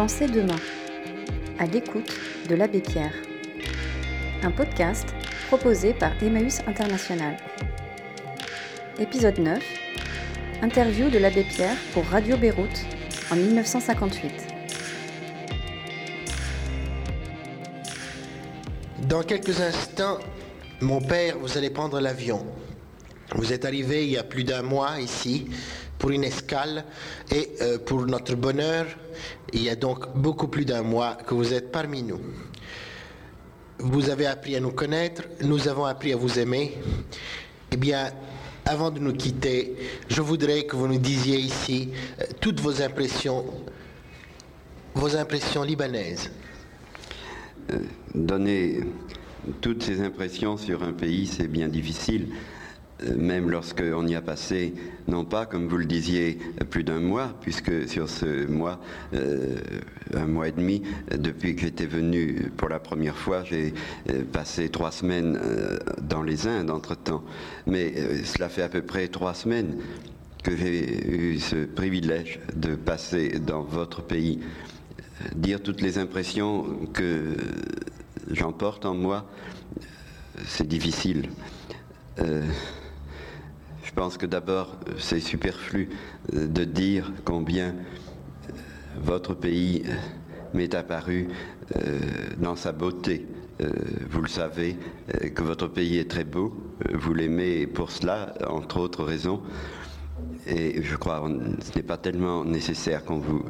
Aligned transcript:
Pensez 0.00 0.28
demain, 0.28 0.56
à 1.58 1.66
l'écoute 1.66 2.10
de 2.48 2.54
l'abbé 2.54 2.80
Pierre. 2.80 3.12
Un 4.42 4.50
podcast 4.50 5.06
proposé 5.48 5.92
par 5.92 6.12
Emmaüs 6.22 6.60
International. 6.66 7.36
Épisode 8.98 9.38
9. 9.38 9.62
Interview 10.62 11.10
de 11.10 11.18
l'abbé 11.18 11.44
Pierre 11.44 11.76
pour 11.92 12.06
Radio 12.06 12.38
Beyrouth 12.38 12.86
en 13.30 13.36
1958. 13.36 14.32
Dans 19.06 19.22
quelques 19.22 19.60
instants, 19.60 20.18
mon 20.80 21.02
père, 21.02 21.36
vous 21.38 21.58
allez 21.58 21.68
prendre 21.68 22.00
l'avion. 22.00 22.46
Vous 23.34 23.52
êtes 23.52 23.66
arrivé 23.66 24.06
il 24.06 24.12
y 24.12 24.16
a 24.16 24.24
plus 24.24 24.44
d'un 24.44 24.62
mois 24.62 24.98
ici 24.98 25.50
pour 26.00 26.10
une 26.10 26.24
escale 26.24 26.84
et 27.30 27.50
euh, 27.60 27.78
pour 27.78 28.06
notre 28.06 28.34
bonheur, 28.34 28.86
il 29.52 29.62
y 29.62 29.70
a 29.70 29.76
donc 29.76 30.16
beaucoup 30.16 30.48
plus 30.48 30.64
d'un 30.64 30.82
mois 30.82 31.14
que 31.14 31.34
vous 31.34 31.52
êtes 31.52 31.72
parmi 31.72 32.02
nous. 32.02 32.20
Vous 33.78 34.10
avez 34.10 34.26
appris 34.26 34.56
à 34.56 34.60
nous 34.60 34.72
connaître, 34.72 35.22
nous 35.42 35.68
avons 35.68 35.84
appris 35.86 36.12
à 36.12 36.16
vous 36.16 36.38
aimer. 36.38 36.76
Eh 37.72 37.76
bien, 37.76 38.12
avant 38.66 38.90
de 38.90 38.98
nous 38.98 39.12
quitter, 39.12 39.76
je 40.08 40.20
voudrais 40.20 40.64
que 40.64 40.76
vous 40.76 40.86
nous 40.86 40.98
disiez 40.98 41.38
ici 41.38 41.90
euh, 42.20 42.24
toutes 42.40 42.60
vos 42.60 42.82
impressions, 42.82 43.46
vos 44.94 45.16
impressions 45.16 45.62
libanaises. 45.62 46.30
Euh, 47.72 47.78
donner 48.14 48.80
toutes 49.60 49.82
ces 49.82 50.00
impressions 50.00 50.56
sur 50.56 50.82
un 50.82 50.92
pays, 50.92 51.26
c'est 51.26 51.48
bien 51.48 51.68
difficile. 51.68 52.28
Euh, 53.04 53.16
même 53.16 53.50
lorsqu'on 53.50 54.06
y 54.06 54.14
a 54.14 54.20
passé, 54.20 54.74
non 55.08 55.24
pas, 55.24 55.46
comme 55.46 55.68
vous 55.68 55.76
le 55.76 55.84
disiez, 55.84 56.38
plus 56.70 56.84
d'un 56.84 57.00
mois, 57.00 57.34
puisque 57.40 57.88
sur 57.88 58.08
ce 58.08 58.46
mois, 58.46 58.80
euh, 59.14 59.56
un 60.14 60.26
mois 60.26 60.48
et 60.48 60.52
demi, 60.52 60.82
depuis 61.10 61.54
que 61.54 61.62
j'étais 61.62 61.86
venu 61.86 62.50
pour 62.56 62.68
la 62.68 62.78
première 62.78 63.16
fois, 63.16 63.44
j'ai 63.44 63.74
euh, 64.10 64.22
passé 64.30 64.68
trois 64.68 64.90
semaines 64.90 65.38
dans 66.02 66.22
les 66.22 66.46
Indes 66.46 66.70
entre-temps. 66.70 67.24
Mais 67.66 68.24
cela 68.24 68.48
fait 68.48 68.62
à 68.62 68.68
peu 68.68 68.82
près 68.82 69.08
trois 69.08 69.34
semaines 69.34 69.76
que 70.42 70.56
j'ai 70.56 71.06
eu 71.08 71.38
ce 71.38 71.64
privilège 71.66 72.40
de 72.54 72.74
passer 72.74 73.38
dans 73.38 73.62
votre 73.62 74.02
pays, 74.02 74.40
dire 75.34 75.62
toutes 75.62 75.82
les 75.82 75.98
impressions 75.98 76.64
que 76.94 77.36
j'emporte 78.30 78.86
en 78.86 78.94
moi, 78.94 79.26
c'est 80.46 80.66
difficile. 80.66 81.28
Je 83.90 83.94
pense 83.96 84.16
que 84.16 84.26
d'abord, 84.26 84.76
c'est 84.98 85.18
superflu 85.18 85.88
euh, 86.34 86.46
de 86.46 86.62
dire 86.62 87.12
combien 87.24 87.70
euh, 87.70 88.52
votre 89.02 89.34
pays 89.34 89.82
euh, 89.84 89.94
m'est 90.54 90.76
apparu 90.76 91.28
dans 92.38 92.56
sa 92.56 92.72
beauté. 92.72 93.26
Vous 94.10 94.20
le 94.20 94.28
savez, 94.28 94.76
que 95.36 95.42
votre 95.44 95.68
pays 95.68 95.98
est 95.98 96.10
très 96.10 96.24
beau. 96.24 96.52
Vous 96.92 97.14
l'aimez 97.14 97.68
pour 97.68 97.92
cela, 97.92 98.34
entre 98.48 98.80
autres 98.80 99.04
raisons. 99.04 99.42
Et 100.48 100.82
je 100.82 100.96
crois 100.96 101.20
que 101.20 101.62
ce 101.62 101.76
n'est 101.76 101.84
pas 101.84 101.98
tellement 101.98 102.44
nécessaire 102.44 103.04
qu'on 103.04 103.18
vous 103.18 103.44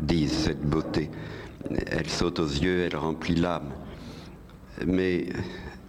dise 0.00 0.30
cette 0.30 0.62
beauté. 0.62 1.10
Elle 1.86 2.08
saute 2.08 2.38
aux 2.38 2.46
yeux, 2.46 2.82
elle 2.82 2.96
remplit 2.96 3.34
l'âme. 3.34 3.72
Mais 4.86 5.26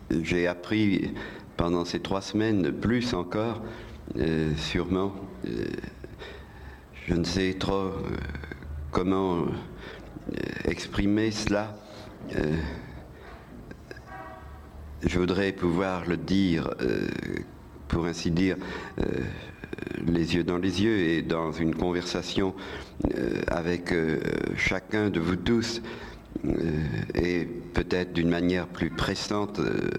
j'ai 0.09 0.47
appris 0.47 1.11
pendant 1.55 1.85
ces 1.85 1.99
trois 1.99 2.21
semaines, 2.21 2.71
plus 2.71 3.13
encore, 3.13 3.61
euh, 4.17 4.55
sûrement. 4.55 5.13
Euh, 5.47 5.65
je 7.07 7.13
ne 7.15 7.23
sais 7.23 7.55
trop 7.59 7.73
euh, 7.73 8.01
comment 8.91 9.45
exprimer 10.65 11.31
cela. 11.31 11.75
je 15.03 15.19
voudrais 15.19 15.51
pouvoir 15.51 16.07
le 16.07 16.17
dire, 16.17 16.71
pour 17.87 18.05
ainsi 18.05 18.31
dire, 18.31 18.55
les 20.07 20.35
yeux 20.35 20.43
dans 20.43 20.57
les 20.57 20.81
yeux 20.81 20.97
et 20.97 21.21
dans 21.21 21.51
une 21.51 21.75
conversation 21.75 22.55
avec 23.47 23.93
chacun 24.55 25.11
de 25.11 25.19
vous 25.19 25.35
tous. 25.35 25.81
Euh, 26.43 26.51
et 27.15 27.45
peut-être 27.45 28.13
d'une 28.13 28.29
manière 28.29 28.67
plus 28.67 28.89
pressante 28.89 29.59
euh, 29.59 29.89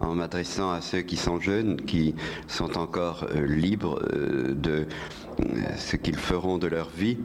en 0.00 0.14
m'adressant 0.14 0.70
à 0.70 0.80
ceux 0.80 1.02
qui 1.02 1.16
sont 1.16 1.40
jeunes, 1.40 1.76
qui 1.76 2.14
sont 2.46 2.78
encore 2.78 3.26
euh, 3.34 3.46
libres 3.46 4.00
de 4.54 4.86
ce 5.76 5.96
qu'ils 5.96 6.16
feront 6.16 6.58
de 6.58 6.66
leur 6.66 6.90
vie, 6.90 7.18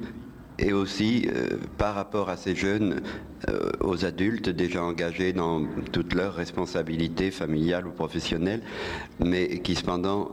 et 0.59 0.73
aussi 0.73 1.29
par 1.77 1.93
rapport 1.93 2.29
à 2.29 2.37
ces 2.37 2.55
jeunes, 2.55 3.01
aux 3.81 4.05
adultes 4.05 4.49
déjà 4.49 4.81
engagés 4.81 5.33
dans 5.33 5.63
toutes 5.91 6.15
leurs 6.15 6.33
responsabilités 6.33 7.29
familiales 7.31 7.85
ou 7.85 7.91
professionnelles, 7.91 8.63
mais 9.19 9.59
qui 9.59 9.75
cependant, 9.75 10.31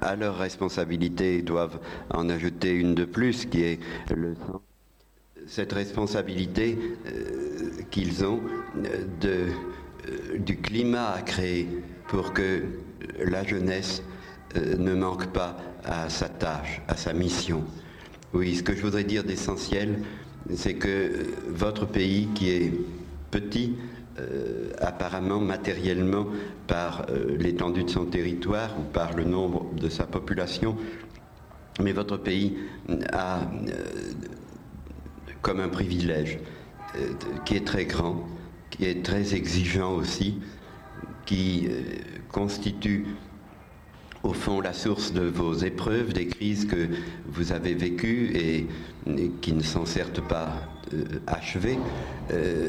à 0.00 0.16
leurs 0.16 0.38
responsabilités, 0.38 1.42
doivent 1.42 1.80
en 2.10 2.30
ajouter 2.30 2.70
une 2.70 2.94
de 2.94 3.04
plus, 3.04 3.44
qui 3.44 3.62
est 3.62 3.80
le 4.14 4.36
sens 4.36 4.60
cette 5.46 5.72
responsabilité 5.72 6.78
qu'ils 7.92 8.24
ont 8.24 8.40
euh, 8.76 9.04
de, 9.20 9.28
euh, 10.08 10.38
du 10.38 10.56
climat 10.56 11.12
à 11.12 11.22
créer 11.22 11.68
pour 12.08 12.32
que 12.32 12.64
la 13.24 13.44
jeunesse 13.44 14.02
ne 14.54 14.94
manque 14.94 15.28
pas 15.28 15.56
à 15.84 16.10
sa 16.10 16.28
tâche, 16.28 16.82
à 16.88 16.96
sa 16.96 17.14
mission. 17.14 17.64
Oui, 18.34 18.56
ce 18.56 18.62
que 18.62 18.74
je 18.74 18.82
voudrais 18.82 19.04
dire 19.04 19.24
d'essentiel, 19.24 20.00
c'est 20.54 20.74
que 20.74 21.26
votre 21.48 21.86
pays, 21.86 22.28
qui 22.34 22.50
est 22.50 22.72
petit, 23.30 23.76
apparemment 24.78 25.40
matériellement 25.40 26.26
par 26.66 27.06
l'étendue 27.38 27.84
de 27.84 27.88
son 27.90 28.04
territoire 28.04 28.78
ou 28.78 28.82
par 28.82 29.16
le 29.16 29.24
nombre 29.24 29.72
de 29.74 29.88
sa 29.88 30.04
population, 30.04 30.76
mais 31.80 31.92
votre 31.92 32.18
pays 32.18 32.58
a 33.10 33.40
comme 35.40 35.60
un 35.60 35.68
privilège 35.68 36.38
euh, 36.38 36.61
qui 37.44 37.56
est 37.56 37.66
très 37.66 37.84
grand, 37.84 38.26
qui 38.70 38.84
est 38.84 39.02
très 39.04 39.34
exigeant 39.34 39.94
aussi, 39.94 40.38
qui 41.26 41.68
euh, 41.68 41.82
constitue 42.30 43.06
au 44.22 44.32
fond 44.32 44.60
la 44.60 44.72
source 44.72 45.12
de 45.12 45.22
vos 45.22 45.54
épreuves, 45.54 46.12
des 46.12 46.26
crises 46.26 46.66
que 46.66 46.88
vous 47.26 47.52
avez 47.52 47.74
vécues 47.74 48.30
et, 48.36 48.66
qui 49.40 49.52
ne 49.52 49.62
sont 49.62 49.84
certes 49.84 50.20
pas 50.20 50.52
euh, 50.94 51.04
achevées, 51.26 51.78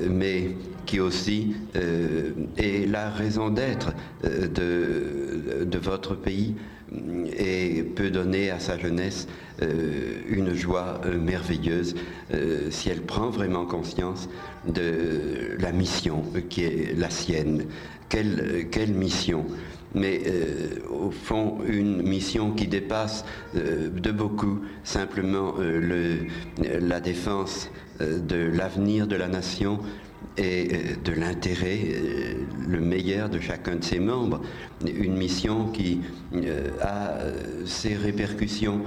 mais 0.09 0.55
qui 0.87 0.99
aussi 0.99 1.55
est 1.75 2.89
la 2.89 3.09
raison 3.11 3.49
d'être 3.49 3.93
de, 4.23 5.77
votre 5.77 6.15
pays 6.15 6.55
et 7.37 7.83
peut 7.83 8.09
donner 8.09 8.49
à 8.49 8.59
sa 8.59 8.77
jeunesse 8.77 9.27
euh, 9.61 10.21
une 10.27 10.53
joie 10.53 11.01
euh, 11.05 11.17
merveilleuse 11.19 11.95
euh, 12.33 12.69
si 12.71 12.89
elle 12.89 13.01
prend 13.01 13.29
vraiment 13.29 13.65
conscience 13.65 14.29
de 14.67 15.55
la 15.59 15.71
mission 15.71 16.23
qui 16.49 16.63
est 16.63 16.97
la 16.97 17.09
sienne. 17.09 17.65
Quelle, 18.09 18.93
mission 18.93 19.45
mais 19.95 20.21
au 20.89 21.09
fond 21.11 21.59
une 21.67 22.01
mission 22.01 22.51
qui 22.51 22.67
dépasse 22.67 23.25
de 23.55 24.11
beaucoup 24.11 24.61
simplement 24.83 25.55
le, 25.59 26.17
la 26.79 26.99
défense 26.99 27.69
de 27.99 28.35
l'avenir 28.35 29.07
de 29.07 29.15
la 29.15 29.27
nation 29.27 29.79
et 30.37 30.67
euh, 30.71 30.95
de 31.03 31.11
l'intérêt, 31.11 31.79
euh, 31.85 32.33
le 32.67 32.79
meilleur 32.79 33.29
de 33.29 33.39
chacun 33.39 33.75
de 33.75 33.83
ses 33.83 33.99
membres. 33.99 34.41
Une 34.85 35.15
mission 35.15 35.67
qui 35.67 36.01
euh, 36.35 36.69
a 36.81 37.17
ses 37.65 37.95
répercussions 37.95 38.81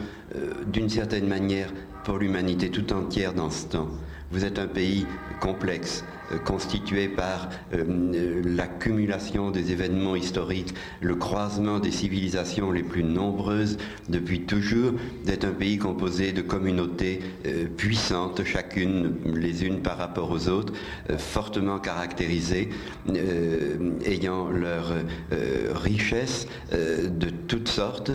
d'une 0.66 0.88
certaine 0.88 1.26
manière 1.26 1.72
pour 2.04 2.18
l'humanité 2.18 2.70
tout 2.70 2.92
entière 2.92 3.32
dans 3.32 3.50
ce 3.50 3.66
temps. 3.66 3.88
Vous 4.30 4.44
êtes 4.44 4.58
un 4.58 4.66
pays 4.66 5.06
complexe, 5.40 6.04
euh, 6.32 6.38
constitué 6.38 7.08
par 7.08 7.48
euh, 7.72 8.42
l'accumulation 8.44 9.50
des 9.50 9.72
événements 9.72 10.16
historiques, 10.16 10.74
le 11.00 11.14
croisement 11.14 11.78
des 11.78 11.90
civilisations 11.90 12.72
les 12.72 12.82
plus 12.82 13.04
nombreuses 13.04 13.76
depuis 14.08 14.42
toujours. 14.42 14.92
Êtes 15.28 15.44
un 15.44 15.52
pays 15.52 15.78
composé 15.78 16.32
de 16.32 16.42
communautés 16.42 17.20
euh, 17.46 17.66
puissantes, 17.66 18.44
chacune 18.44 19.14
les 19.34 19.64
unes 19.64 19.80
par 19.80 19.98
rapport 19.98 20.30
aux 20.30 20.48
autres, 20.48 20.72
fortement 21.18 21.78
caractérisées, 21.78 22.70
ayant 24.04 24.50
leur 24.50 24.92
richesse 25.74 26.46
de 26.72 27.30
toutes 27.48 27.68
sortes, 27.68 28.10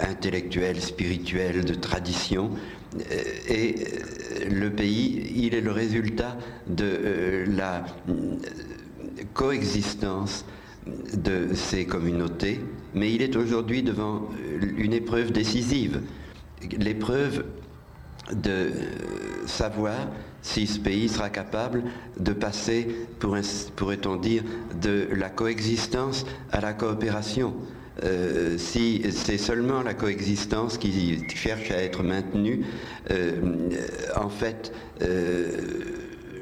intellectuelles, 0.00 0.80
spirituelles, 0.80 1.64
de 1.64 1.74
tradition. 1.74 2.50
Et 3.48 3.74
le 4.50 4.70
pays, 4.70 5.32
il 5.34 5.54
est 5.54 5.60
le 5.60 5.72
résultat 5.72 6.36
de 6.66 6.84
euh, 6.84 7.46
la 7.48 7.84
euh, 8.08 8.36
coexistence 9.34 10.44
de 11.14 11.52
ces 11.54 11.84
communautés, 11.84 12.60
mais 12.94 13.12
il 13.12 13.22
est 13.22 13.36
aujourd'hui 13.36 13.82
devant 13.82 14.28
une 14.78 14.92
épreuve 14.92 15.32
décisive, 15.32 16.00
l'épreuve 16.78 17.44
de 18.32 18.70
savoir 19.46 19.96
si 20.42 20.66
ce 20.66 20.78
pays 20.78 21.08
sera 21.08 21.28
capable 21.28 21.82
de 22.18 22.32
passer, 22.32 22.88
pourrait-on 23.18 24.16
dire, 24.16 24.42
de 24.80 25.08
la 25.12 25.28
coexistence 25.28 26.24
à 26.52 26.60
la 26.60 26.72
coopération. 26.72 27.54
Euh, 28.04 28.58
si 28.58 29.02
c'est 29.10 29.38
seulement 29.38 29.82
la 29.82 29.94
coexistence 29.94 30.76
qui 30.78 31.24
cherche 31.34 31.70
à 31.70 31.82
être 31.82 32.02
maintenue, 32.02 32.64
euh, 33.10 33.70
en 34.14 34.28
fait, 34.28 34.72
euh, 35.02 35.50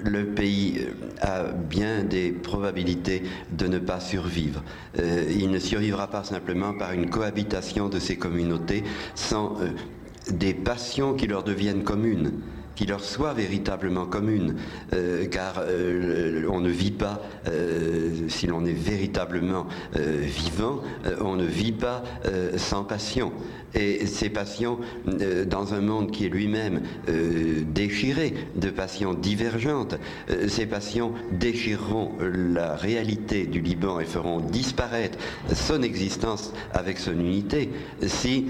le 0.03 0.27
pays 0.27 0.87
a 1.21 1.45
bien 1.45 2.03
des 2.03 2.31
probabilités 2.31 3.23
de 3.53 3.67
ne 3.67 3.79
pas 3.79 4.01
survivre. 4.01 4.63
il 4.99 5.51
ne 5.51 5.59
survivra 5.59 6.09
pas 6.09 6.25
simplement 6.25 6.75
par 6.75 6.93
une 6.93 7.09
cohabitation 7.09 7.89
de 7.89 7.99
ces 7.99 8.17
communautés 8.17 8.85
sans 9.15 9.57
des 10.31 10.53
passions 10.53 11.15
qui 11.15 11.27
leur 11.27 11.43
deviennent 11.43 11.85
communes 11.85 12.33
qui 12.75 12.87
leur 12.87 13.03
soit 13.03 13.33
véritablement 13.33 14.07
commune, 14.07 14.57
euh, 14.93 15.27
car 15.27 15.57
euh, 15.59 16.47
on 16.51 16.61
ne 16.61 16.71
vit 16.71 16.91
pas, 16.91 17.23
euh, 17.49 18.29
si 18.29 18.47
l'on 18.47 18.65
est 18.65 18.73
véritablement 18.73 19.67
vivant, 19.95 20.83
on 21.21 21.37
ne 21.37 21.45
vit 21.45 21.73
pas 21.73 22.03
sans 22.57 22.85
passion. 22.85 23.33
Et 23.75 24.07
ces 24.07 24.29
passions, 24.29 24.79
dans 25.47 25.75
un 25.75 25.81
monde 25.81 26.11
qui 26.11 26.27
est 26.27 26.29
lui-même 26.29 26.83
déchiré 27.67 28.35
de 28.57 28.71
passions 28.71 29.15
divergentes, 29.15 29.97
ces 30.49 30.67
passions 30.67 31.13
déchireront 31.33 32.13
la 32.21 32.77
réalité 32.77 33.47
du 33.47 33.61
Liban 33.61 34.01
et 34.01 34.05
feront 34.05 34.41
disparaître 34.41 35.19
son 35.53 35.83
existence 35.83 36.53
avec 36.73 36.99
son 36.99 37.13
unité 37.13 37.71
si 38.07 38.47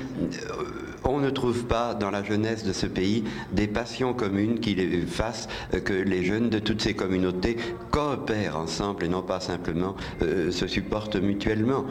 on 1.04 1.18
ne 1.18 1.30
trouve 1.30 1.64
pas 1.64 1.94
dans 1.94 2.10
la 2.10 2.22
jeunesse 2.22 2.64
de 2.64 2.72
ce 2.72 2.86
pays 2.86 3.24
des 3.52 3.66
passions 3.66 4.14
communes 4.14 4.60
qui 4.60 4.74
fassent 5.06 5.48
que 5.84 5.92
les 5.92 6.24
jeunes 6.24 6.50
de 6.50 6.58
toutes 6.58 6.82
ces 6.82 6.94
communautés 6.94 7.56
coopèrent 7.90 8.56
ensemble 8.56 9.04
et 9.04 9.08
non 9.08 9.22
pas 9.22 9.40
simplement 9.40 9.96
euh, 10.22 10.50
se 10.50 10.66
supportent 10.66 11.16
mutuellement. 11.16 11.84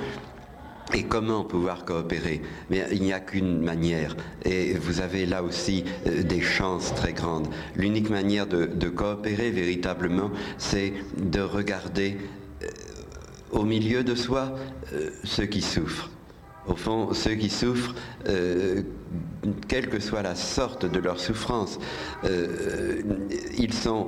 Et 0.93 1.03
comment 1.03 1.43
pouvoir 1.43 1.85
coopérer? 1.85 2.41
Mais 2.69 2.85
il 2.91 3.01
n'y 3.01 3.13
a 3.13 3.19
qu'une 3.19 3.61
manière, 3.61 4.15
et 4.43 4.73
vous 4.73 4.99
avez 4.99 5.25
là 5.25 5.41
aussi 5.41 5.85
euh, 6.05 6.23
des 6.23 6.41
chances 6.41 6.93
très 6.93 7.13
grandes. 7.13 7.47
L'unique 7.75 8.09
manière 8.09 8.45
de, 8.45 8.89
coopérer 8.89 9.49
véritablement, 9.49 10.29
c'est 10.57 10.93
de 11.17 11.39
regarder 11.39 12.17
euh, 12.61 12.67
au 13.51 13.63
milieu 13.63 14.03
de 14.03 14.13
soi 14.13 14.55
ceux 15.23 15.45
qui 15.45 15.61
souffrent. 15.61 16.09
Au 16.67 16.75
fond, 16.75 17.13
ceux 17.13 17.35
qui 17.35 17.49
souffrent, 17.49 17.93
quelle 19.67 19.89
que 19.89 19.99
soit 19.99 20.21
la 20.21 20.35
sorte 20.35 20.85
de 20.89 20.99
leur 20.99 21.19
souffrance, 21.19 21.79
euh, 22.23 23.01
ils 23.57 23.73
sont 23.73 24.07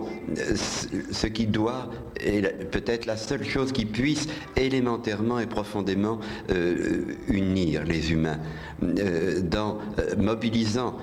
ce 1.12 1.28
qui 1.28 1.48
doit, 1.48 1.90
et 2.20 2.42
peut-être 2.42 3.06
la 3.06 3.18
seule 3.18 3.44
chose 3.44 3.72
qui 3.72 3.86
puisse 3.86 4.28
élémentairement 4.56 5.40
et 5.40 5.48
profondément 5.48 6.20
euh, 6.52 7.04
unir 7.28 7.84
les 7.84 8.12
humains, 8.12 8.40
euh, 8.84 9.42
dans, 9.42 9.80
mobilisant 10.18 10.96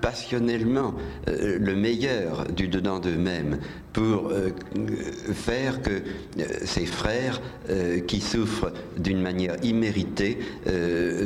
passionnellement 0.00 0.94
le 1.26 1.74
meilleur 1.74 2.46
du 2.46 2.68
dedans 2.68 2.98
d'eux-mêmes 2.98 3.58
pour 3.92 4.32
faire 5.32 5.82
que 5.82 6.02
ces 6.64 6.86
frères 6.86 7.40
qui 8.06 8.20
souffrent 8.20 8.72
d'une 8.96 9.20
manière 9.20 9.56
imméritée 9.64 10.38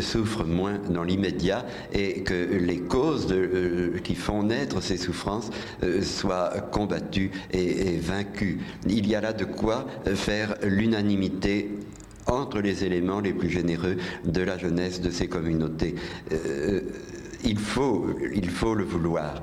souffrent 0.01 0.45
moins 0.45 0.79
dans 0.89 1.03
l'immédiat 1.03 1.67
et 1.93 2.23
que 2.23 2.35
les 2.35 2.81
causes 2.81 3.29
euh, 3.31 3.99
qui 4.03 4.15
font 4.15 4.43
naître 4.43 4.83
ces 4.83 4.97
souffrances 4.97 5.51
euh, 5.83 6.03
soient 6.03 6.51
combattues 6.73 7.31
et, 7.53 7.97
vaincues. 7.99 8.61
Il 8.87 9.07
y 9.07 9.15
a 9.15 9.21
là 9.21 9.33
de 9.33 9.45
quoi 9.45 9.87
faire 10.15 10.57
l'unanimité 10.63 11.71
entre 12.27 12.61
les 12.61 12.85
éléments 12.85 13.21
les 13.21 13.33
plus 13.33 13.51
généreux 13.51 13.97
de 14.25 14.41
la 14.41 14.59
jeunesse 14.59 15.01
de 15.01 15.11
ces 15.11 15.29
communautés. 15.29 15.95
Euh, 17.45 17.49
il 17.49 17.59
faut, 17.59 18.07
il 18.35 18.51
faut 18.51 18.75
le 18.75 18.85
vouloir. 18.85 19.43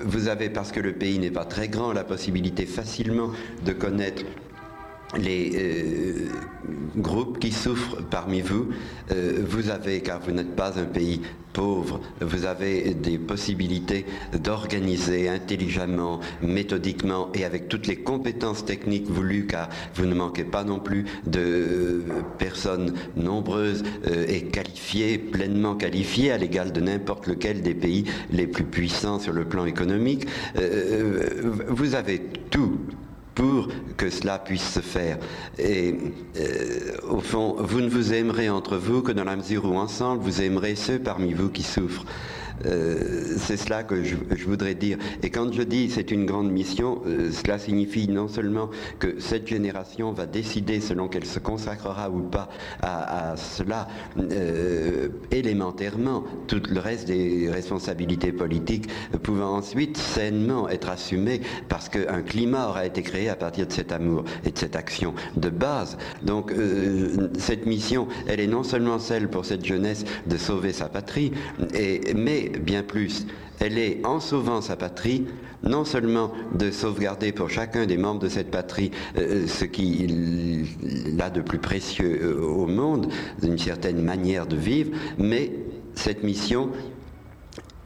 vous 0.00 0.28
avez, 0.28 0.48
parce 0.50 0.72
que 0.72 0.80
le 0.80 0.92
pays 0.92 1.18
n'est 1.18 1.30
pas 1.30 1.44
très 1.44 1.68
grand, 1.68 1.92
la 1.92 2.04
possibilité 2.04 2.66
facilement 2.66 3.30
de 3.64 3.72
connaître 3.72 4.22
les 5.18 5.52
euh, 5.54 6.28
groupes 6.96 7.38
qui 7.38 7.52
souffrent 7.52 8.02
parmi 8.10 8.40
vous, 8.40 8.68
euh, 9.12 9.44
vous 9.46 9.70
avez, 9.70 10.00
car 10.00 10.20
vous 10.20 10.32
n'êtes 10.32 10.54
pas 10.54 10.78
un 10.78 10.84
pays 10.84 11.20
pauvre, 11.52 12.00
vous 12.20 12.44
avez 12.44 12.92
des 12.92 13.16
possibilités 13.16 14.04
d'organiser 14.42 15.28
intelligemment, 15.28 16.20
méthodiquement 16.42 17.30
et 17.34 17.44
avec 17.44 17.68
toutes 17.68 17.86
les 17.86 17.96
compétences 17.96 18.64
techniques 18.64 19.08
voulues, 19.08 19.46
car 19.46 19.70
vous 19.94 20.04
ne 20.04 20.14
manquez 20.14 20.44
pas 20.44 20.64
non 20.64 20.78
plus 20.78 21.06
de 21.26 22.02
personnes 22.38 22.94
nombreuses 23.16 23.84
euh, 24.06 24.26
et 24.28 24.42
qualifiées, 24.42 25.18
pleinement 25.18 25.76
qualifiées, 25.76 26.30
à 26.30 26.36
l'égal 26.36 26.72
de 26.72 26.80
n'importe 26.80 27.26
lequel 27.26 27.62
des 27.62 27.74
pays 27.74 28.04
les 28.30 28.46
plus 28.46 28.64
puissants 28.64 29.18
sur 29.18 29.32
le 29.32 29.44
plan 29.46 29.64
économique. 29.64 30.26
vous 31.68 31.94
avez 31.94 32.20
tout 32.50 32.78
pour 33.36 33.68
que 33.96 34.10
cela 34.10 34.38
puisse 34.38 34.72
se 34.72 34.80
faire. 34.80 35.18
Et 35.58 35.94
euh, 36.38 36.96
au 37.08 37.20
fond, 37.20 37.54
vous 37.58 37.80
ne 37.80 37.88
vous 37.88 38.12
aimerez 38.12 38.48
entre 38.48 38.76
vous 38.76 39.02
que 39.02 39.12
dans 39.12 39.24
la 39.24 39.36
mesure 39.36 39.66
où 39.66 39.76
ensemble 39.76 40.22
vous 40.22 40.42
aimerez 40.42 40.74
ceux 40.74 40.98
parmi 40.98 41.32
vous 41.34 41.50
qui 41.50 41.62
souffrent. 41.62 42.04
Euh, 42.64 43.34
c'est 43.38 43.56
cela 43.56 43.82
que 43.82 44.02
je, 44.02 44.16
voudrais 44.46 44.74
dire. 44.74 44.98
Et 45.22 45.30
quand 45.30 45.52
je 45.52 45.62
dis 45.62 45.90
c'est 45.90 46.10
une 46.10 46.24
grande 46.24 46.50
mission, 46.50 47.02
euh, 47.06 47.30
cela 47.30 47.58
signifie 47.58 48.08
non 48.08 48.28
seulement 48.28 48.70
que 48.98 49.20
cette 49.20 49.46
génération 49.46 50.12
va 50.12 50.26
décider 50.26 50.80
selon 50.80 51.08
qu'elle 51.08 51.26
se 51.26 51.38
consacrera 51.38 52.10
ou 52.10 52.22
pas 52.22 52.48
à, 52.82 53.36
cela 53.36 53.88
euh, 54.18 55.08
élémentairement, 55.30 56.24
tout 56.46 56.62
le 56.70 56.80
reste 56.80 57.08
des 57.08 57.50
responsabilités 57.50 58.32
politiques 58.32 58.88
pouvant 59.22 59.56
ensuite 59.56 59.96
sainement 59.96 60.68
être 60.68 60.88
assumées 60.88 61.40
parce 61.68 61.88
qu'un 61.88 62.22
climat 62.22 62.68
aura 62.68 62.86
été 62.86 63.02
créé 63.02 63.28
à 63.28 63.36
partir 63.36 63.66
de 63.66 63.72
cet 63.72 63.92
amour 63.92 64.24
et 64.44 64.50
de 64.50 64.58
cette 64.58 64.76
action 64.76 65.14
de 65.36 65.50
base. 65.50 65.98
Donc 66.22 66.52
cette 67.38 67.66
mission, 67.66 68.08
elle 68.26 68.40
est 68.40 68.46
non 68.46 68.62
seulement 68.62 68.98
celle 68.98 69.28
pour 69.28 69.44
cette 69.44 69.64
jeunesse 69.64 70.04
de 70.26 70.36
sauver 70.36 70.72
sa 70.72 70.88
patrie, 70.88 71.32
mais 72.14 72.45
bien 72.48 72.82
plus. 72.82 73.26
Elle 73.58 73.78
est, 73.78 74.04
en 74.04 74.20
sauvant 74.20 74.60
sa 74.60 74.76
patrie, 74.76 75.26
non 75.62 75.84
seulement 75.84 76.32
de 76.54 76.70
sauvegarder 76.70 77.32
pour 77.32 77.50
chacun 77.50 77.86
des 77.86 77.96
membres 77.96 78.20
de 78.20 78.28
cette 78.28 78.50
patrie 78.50 78.90
euh, 79.16 79.46
ce 79.46 79.64
qu'il 79.64 81.16
a 81.18 81.30
de 81.30 81.40
plus 81.40 81.58
précieux 81.58 82.20
euh, 82.22 82.42
au 82.42 82.66
monde, 82.66 83.08
d'une 83.40 83.58
certaine 83.58 84.02
manière 84.02 84.46
de 84.46 84.56
vivre, 84.56 84.90
mais 85.18 85.52
cette 85.94 86.22
mission, 86.22 86.70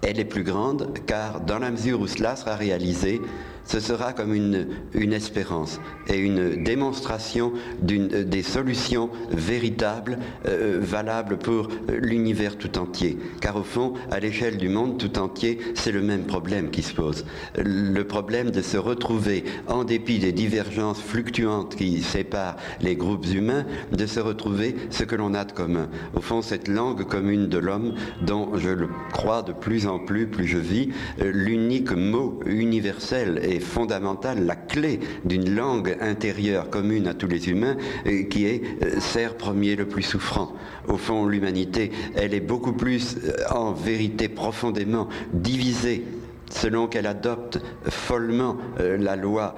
elle 0.02 0.18
est 0.18 0.24
plus 0.24 0.44
grande 0.44 0.92
car 1.06 1.40
dans 1.40 1.58
la 1.58 1.70
mesure 1.70 2.00
où 2.00 2.06
cela 2.06 2.36
sera 2.36 2.56
réalisé, 2.56 3.20
ce 3.70 3.78
sera 3.78 4.12
comme 4.12 4.34
une, 4.34 5.12
espérance 5.12 5.80
et 6.08 6.18
une 6.18 6.64
démonstration 6.64 7.52
euh, 7.88 8.24
des 8.24 8.42
solutions 8.42 9.10
véritables, 9.30 10.18
euh, 10.46 10.78
valables 10.80 11.38
pour 11.38 11.68
l'univers 11.88 12.58
tout 12.58 12.78
entier. 12.78 13.16
Car 13.40 13.56
au 13.56 13.62
fond, 13.62 13.94
à 14.10 14.18
l'échelle 14.18 14.56
du 14.56 14.68
monde 14.68 14.98
tout 14.98 15.18
entier, 15.20 15.60
c'est 15.74 15.92
le 15.92 16.02
même 16.02 16.24
problème 16.24 16.70
qui 16.70 16.82
se 16.82 16.94
pose. 16.94 17.24
Le 17.56 18.02
problème 18.02 18.50
de 18.50 18.60
se 18.60 18.76
retrouver, 18.76 19.44
en 19.68 19.84
dépit 19.84 20.18
des 20.18 20.32
divergences 20.32 21.00
fluctuantes 21.00 21.76
qui 21.76 22.02
séparent 22.02 22.56
les 22.80 22.96
groupes 22.96 23.26
humains, 23.26 23.66
de 23.92 24.06
se 24.06 24.18
retrouver 24.18 24.74
ce 24.90 25.04
que 25.04 25.14
l'on 25.14 25.32
a 25.32 25.44
de 25.44 25.52
commun. 25.52 25.88
Au 26.14 26.20
fond, 26.20 26.42
cette 26.42 26.66
langue 26.66 27.04
commune 27.04 27.46
de 27.46 27.58
l'homme, 27.58 27.94
dont 28.22 28.50
je 28.56 28.70
le 28.70 28.88
crois 29.12 29.42
de 29.42 29.52
plus 29.52 29.86
en 29.86 30.00
plus, 30.00 30.26
plus 30.26 30.48
je 30.48 30.58
vis, 30.58 30.88
euh, 31.20 31.30
l'unique 31.32 31.92
mot 31.92 32.40
universel 32.46 33.40
et 33.44 33.59
fondamentale, 33.60 34.44
la 34.44 34.56
clé 34.56 35.00
d'une 35.24 35.54
langue 35.54 35.96
intérieure 36.00 36.70
commune 36.70 37.06
à 37.06 37.14
tous 37.14 37.26
les 37.26 37.48
humains, 37.48 37.76
euh, 38.06 38.24
qui 38.24 38.46
est 38.46 38.62
euh, 38.82 39.00
ser 39.00 39.36
premier 39.36 39.76
le 39.76 39.86
plus 39.86 40.02
souffrant. 40.02 40.52
Au 40.88 40.96
fond, 40.96 41.26
l'humanité, 41.26 41.92
elle 42.14 42.34
est 42.34 42.40
beaucoup 42.40 42.72
plus, 42.72 43.16
euh, 43.24 43.32
en 43.54 43.72
vérité, 43.72 44.28
profondément 44.28 45.08
divisée 45.32 46.04
selon 46.50 46.88
qu'elle 46.88 47.06
adopte 47.06 47.60
follement 47.88 48.56
la 48.76 49.14
loi 49.14 49.56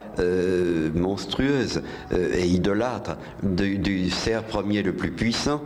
monstrueuse 0.94 1.80
et 2.12 2.46
idolâtre 2.46 3.16
du, 3.42 3.78
du 3.78 4.10
cerf 4.10 4.42
premier 4.42 4.82
le 4.82 4.92
plus 4.92 5.10
puissant, 5.10 5.62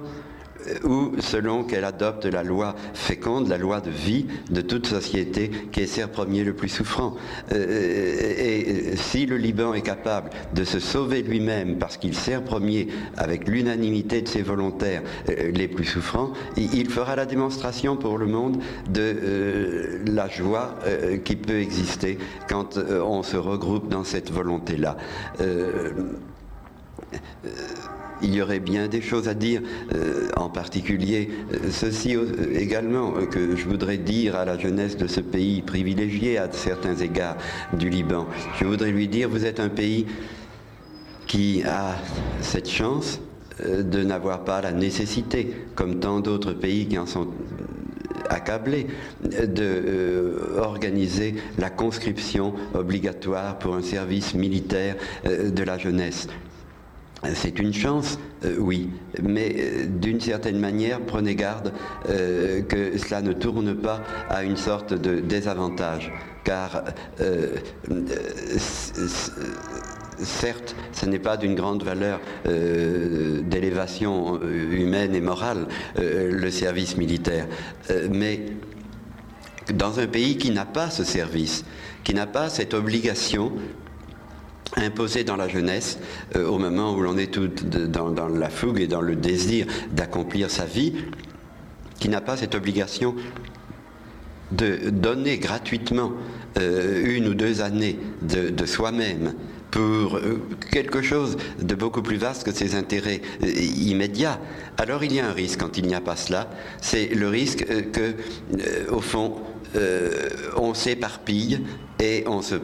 ou 0.84 1.12
selon 1.20 1.64
qu'elle 1.64 1.84
adopte 1.84 2.24
la 2.26 2.42
loi 2.42 2.74
féconde, 2.94 3.48
la 3.48 3.58
loi 3.58 3.80
de 3.80 3.90
vie 3.90 4.26
de 4.50 4.60
toute 4.60 4.86
société 4.86 5.50
qui 5.72 5.80
est 5.80 6.06
premier 6.06 6.44
le 6.44 6.54
plus 6.54 6.68
souffrant. 6.68 7.16
et 7.52 8.96
si 8.96 9.26
le 9.26 9.36
Liban 9.36 9.74
est 9.74 9.80
capable 9.80 10.30
de 10.54 10.64
se 10.64 10.78
sauver 10.78 11.22
lui-même 11.22 11.78
parce 11.78 11.96
qu'il 11.96 12.14
sert 12.14 12.42
premier 12.42 12.88
avec 13.16 13.48
l'unanimité 13.48 14.22
de 14.22 14.28
ses 14.28 14.42
volontaires 14.42 15.02
les 15.26 15.68
plus 15.68 15.84
souffrants, 15.84 16.32
il 16.56 16.90
fera 16.90 17.16
la 17.16 17.26
démonstration 17.26 17.96
pour 17.96 18.18
le 18.18 18.26
monde 18.26 18.58
de 18.88 20.00
la 20.06 20.28
joie 20.28 20.76
qui 21.24 21.36
peut 21.36 21.60
exister 21.60 22.18
quand 22.48 22.78
on 22.78 23.22
se 23.22 23.36
regroupe 23.36 23.88
dans 23.88 24.04
cette 24.04 24.30
volonté-là. 24.30 24.96
Euh, 28.16 28.24
euh, 28.24 28.26
il 28.26 28.34
y 28.34 28.42
aurait 28.42 28.60
bien 28.60 28.88
des 28.88 29.00
choses 29.00 29.28
à 29.28 29.34
dire, 29.34 29.62
euh, 29.94 30.28
en 30.36 30.48
particulier 30.48 31.30
ceci 31.70 32.16
également 32.54 33.12
que 33.30 33.56
je 33.56 33.64
voudrais 33.66 33.98
dire 33.98 34.36
à 34.36 34.44
la 34.44 34.58
jeunesse 34.58 34.96
de 34.96 35.06
ce 35.06 35.20
pays 35.20 35.62
privilégié 35.62 36.38
à 36.38 36.50
certains 36.50 36.96
égards 36.96 37.36
du 37.72 37.88
Liban. 37.88 38.26
Je 38.58 38.64
voudrais 38.64 38.90
lui 38.90 39.08
dire, 39.08 39.28
vous 39.28 39.44
êtes 39.44 39.60
un 39.60 39.68
pays 39.68 40.06
qui 41.26 41.62
a 41.64 41.96
cette 42.40 42.68
chance 42.68 43.20
de 43.58 44.02
n'avoir 44.02 44.44
pas 44.44 44.60
la 44.60 44.72
nécessité, 44.72 45.50
comme 45.74 45.98
tant 45.98 46.20
d'autres 46.20 46.52
pays 46.52 46.86
qui 46.86 46.98
en 46.98 47.06
sont 47.06 47.28
accablé 48.30 48.86
d'organiser 49.48 51.34
euh, 51.36 51.40
la 51.58 51.70
conscription 51.70 52.54
obligatoire 52.74 53.58
pour 53.58 53.74
un 53.74 53.82
service 53.82 54.34
militaire 54.34 54.96
euh, 55.26 55.50
de 55.50 55.62
la 55.62 55.78
jeunesse. 55.78 56.28
C'est 57.34 57.58
une 57.58 57.72
chance, 57.72 58.18
euh, 58.44 58.56
oui, 58.58 58.90
mais 59.22 59.86
d'une 59.86 60.20
certaine 60.20 60.58
manière, 60.58 61.00
prenez 61.00 61.34
garde 61.34 61.72
que 62.06 62.98
cela 62.98 63.22
ne 63.22 63.32
tourne 63.32 63.74
pas 63.74 64.02
à 64.28 64.44
une 64.44 64.56
sorte 64.56 64.94
de 64.94 65.20
désavantage, 65.20 66.12
car 66.44 66.84
certes, 70.22 70.74
ce 70.92 71.06
n'est 71.06 71.18
pas 71.18 71.36
d'une 71.36 71.54
grande 71.54 71.82
valeur 71.82 72.20
euh, 72.46 73.42
d'élévation 73.42 74.40
euh, 74.42 74.72
humaine 74.72 75.14
et 75.14 75.20
morale, 75.20 75.66
euh, 75.98 76.30
le 76.32 76.50
service 76.50 76.96
militaire, 76.96 77.46
mais 78.10 78.46
dans 79.74 79.98
un 79.98 80.06
pays 80.06 80.36
qui 80.36 80.50
n'a 80.50 80.64
pas 80.64 80.90
ce 80.90 81.04
service, 81.04 81.64
qui 82.04 82.14
n'a 82.14 82.26
pas 82.26 82.48
cette 82.48 82.74
obligation 82.74 83.52
imposée 84.76 85.24
dans 85.24 85.36
la 85.36 85.48
jeunesse, 85.48 85.98
au 86.34 86.58
moment 86.58 86.94
où 86.94 87.00
l'on 87.00 87.16
est 87.16 87.32
tout 87.32 87.48
dans, 87.48 88.28
la 88.28 88.50
fougue 88.50 88.80
et 88.80 88.86
dans 88.86 89.00
le 89.00 89.16
désir 89.16 89.66
d'accomplir 89.92 90.50
sa 90.50 90.64
vie, 90.64 90.92
qui 91.98 92.08
n'a 92.08 92.20
pas 92.20 92.36
cette 92.36 92.54
obligation 92.54 93.14
de 94.52 94.90
donner 94.90 95.38
gratuitement 95.38 96.12
une 96.56 97.28
ou 97.28 97.34
deux 97.34 97.60
années 97.62 97.98
de 98.22 98.66
soi-même 98.66 99.34
pour 99.76 100.16
euh, 100.16 100.40
quelque 100.70 101.02
chose 101.02 101.36
de 101.60 101.74
beaucoup 101.74 102.00
plus 102.00 102.16
vaste 102.16 102.44
que 102.44 102.52
ses 102.52 102.74
intérêts 102.74 103.20
euh, 103.42 103.46
immédiats, 103.46 104.40
alors 104.78 105.04
il 105.04 105.12
y 105.12 105.20
a 105.20 105.28
un 105.28 105.32
risque 105.32 105.60
quand 105.60 105.76
il 105.76 105.86
n'y 105.86 105.94
a 105.94 106.00
pas 106.00 106.16
cela. 106.16 106.48
C'est 106.80 107.08
le 107.08 107.28
risque 107.28 107.66
euh, 107.70 107.82
que, 107.82 108.14
au 108.90 109.00
fond, 109.00 109.36
on 110.56 110.72
s'éparpille 110.72 111.60
et 112.00 112.24
on 112.26 112.40
se 112.40 112.54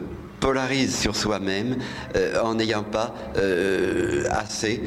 polarise 0.43 0.93
sur 0.93 1.15
soi-même 1.15 1.77
en 2.43 2.55
n'ayant 2.55 2.83
pas 2.83 3.15
assez 4.29 4.83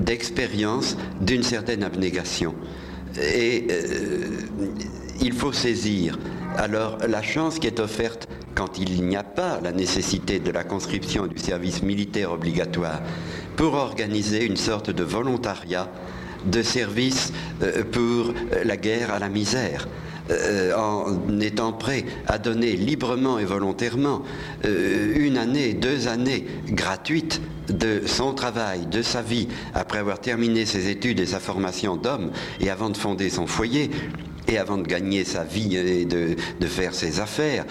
d'expérience 0.00 0.96
d'une 1.20 1.44
certaine 1.44 1.84
abnégation. 1.84 2.56
Et 3.20 3.68
il 5.20 5.32
faut 5.32 5.52
saisir 5.52 6.18
alors 6.56 6.98
la 7.06 7.22
chance 7.22 7.60
qui 7.60 7.68
est 7.68 7.78
offerte 7.78 8.28
quand 8.54 8.78
il 8.78 9.06
n'y 9.06 9.16
a 9.16 9.22
pas 9.22 9.60
la 9.62 9.72
nécessité 9.72 10.38
de 10.38 10.50
la 10.50 10.64
conscription 10.64 11.26
du 11.26 11.38
service 11.38 11.82
militaire 11.82 12.32
obligatoire 12.32 13.00
pour 13.56 13.74
organiser 13.74 14.44
une 14.44 14.56
sorte 14.56 14.90
de 14.90 15.02
volontariat 15.02 15.88
de 16.44 16.62
service 16.62 17.32
euh, 17.62 17.84
pour 17.84 18.34
la 18.64 18.76
guerre 18.76 19.12
à 19.12 19.18
la 19.18 19.28
misère. 19.28 19.86
Euh, 20.30 20.72
en 20.76 21.40
étant 21.40 21.72
prêt 21.72 22.04
à 22.28 22.38
donner 22.38 22.76
librement 22.76 23.40
et 23.40 23.44
volontairement 23.44 24.22
euh, 24.64 25.12
une 25.16 25.36
année, 25.36 25.74
deux 25.74 26.06
années 26.06 26.46
gratuites 26.68 27.40
de 27.68 28.02
son 28.06 28.32
travail, 28.32 28.86
de 28.86 29.02
sa 29.02 29.20
vie, 29.20 29.48
après 29.74 29.98
avoir 29.98 30.20
terminé 30.20 30.64
ses 30.64 30.88
études 30.88 31.18
et 31.18 31.26
sa 31.26 31.40
formation 31.40 31.96
d'homme, 31.96 32.30
et 32.60 32.70
avant 32.70 32.90
de 32.90 32.96
fonder 32.96 33.30
son 33.30 33.48
foyer, 33.48 33.90
et 34.46 34.58
avant 34.58 34.78
de 34.78 34.86
gagner 34.86 35.24
sa 35.24 35.42
vie 35.42 35.76
et 35.76 36.04
de, 36.04 36.36
de 36.60 36.66
faire 36.66 36.94
ses 36.94 37.18
affaires, 37.18 37.64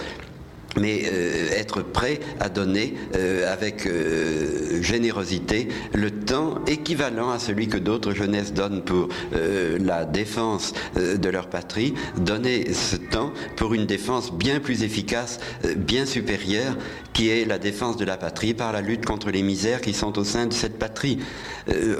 mais 0.80 1.04
euh, 1.06 1.50
être 1.52 1.82
prêt 1.82 2.20
à 2.40 2.50
donner 2.50 2.96
euh, 3.16 3.52
avec 3.52 3.86
euh, 3.86 4.82
générosité 4.82 5.68
le 5.94 6.12
temps 6.12 6.64
équivalent 6.68 7.30
à 7.30 7.40
celui 7.40 7.68
que 7.68 7.78
d'autres 7.78 8.14
jeunesses 8.14 8.54
donnent 8.54 8.84
pour 8.84 9.10
la 9.32 10.06
défense 10.06 10.74
de 10.96 11.30
leur 11.30 11.48
patrie, 11.48 11.94
donner 12.18 12.74
ce 12.74 12.96
temps 12.96 13.32
pour 13.56 13.74
une 13.74 13.86
défense 13.86 14.34
bien 14.34 14.60
plus 14.60 14.84
efficace, 14.84 15.40
bien 15.76 16.06
supérieure, 16.06 16.78
qui 17.14 17.30
est 17.30 17.46
la 17.46 17.58
défense 17.58 17.98
de 17.98 18.06
la 18.06 18.18
patrie 18.18 18.54
par 18.54 18.72
la 18.72 18.82
lutte 18.82 19.06
contre 19.06 19.32
les 19.32 19.42
misères 19.42 19.82
qui 19.82 19.94
sont 19.94 20.18
au 20.18 20.24
sein 20.24 20.46
de 20.46 20.54
cette 20.54 20.80
patrie. 20.80 21.20